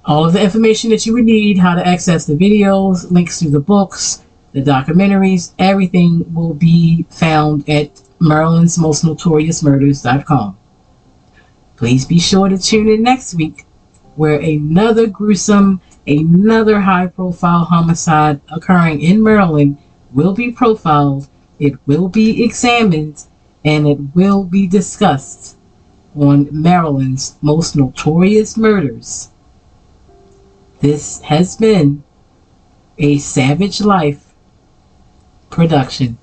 all 0.09 0.25
of 0.25 0.33
the 0.33 0.43
information 0.43 0.89
that 0.89 1.05
you 1.05 1.13
would 1.13 1.27
need, 1.27 1.59
how 1.59 1.75
to 1.75 1.87
access 1.87 2.25
the 2.25 2.33
videos, 2.33 3.11
links 3.11 3.39
to 3.41 3.51
the 3.51 3.61
books, 3.61 4.25
the 4.53 4.63
documentaries, 4.63 5.53
everything 5.59 6.25
will 6.35 6.55
be 6.55 7.05
found 7.11 7.69
at 7.69 8.01
Maryland's 8.19 8.79
Most 8.79 9.05
Notorious 9.05 9.63
Murders.com. 9.63 10.57
Please 11.77 12.07
be 12.07 12.19
sure 12.19 12.49
to 12.49 12.57
tune 12.57 12.89
in 12.89 13.03
next 13.03 13.35
week 13.35 13.67
where 14.17 14.41
another 14.41 15.07
gruesome, 15.07 15.83
another 16.07 16.81
high 16.81 17.09
profile 17.09 17.65
homicide 17.65 18.41
occurring 18.51 19.03
in 19.03 19.23
Maryland 19.23 19.77
will 20.15 20.33
be 20.33 20.51
profiled, 20.51 21.29
it 21.59 21.75
will 21.87 22.09
be 22.09 22.43
examined, 22.43 23.25
and 23.63 23.87
it 23.87 23.99
will 24.15 24.43
be 24.43 24.67
discussed 24.67 25.59
on 26.17 26.49
Maryland's 26.51 27.37
most 27.43 27.77
notorious 27.77 28.57
murders. 28.57 29.29
This 30.81 31.21
has 31.23 31.57
been 31.57 32.05
a 32.99 33.19
Savage 33.19 33.81
Life 33.81 34.33
production. 35.51 36.19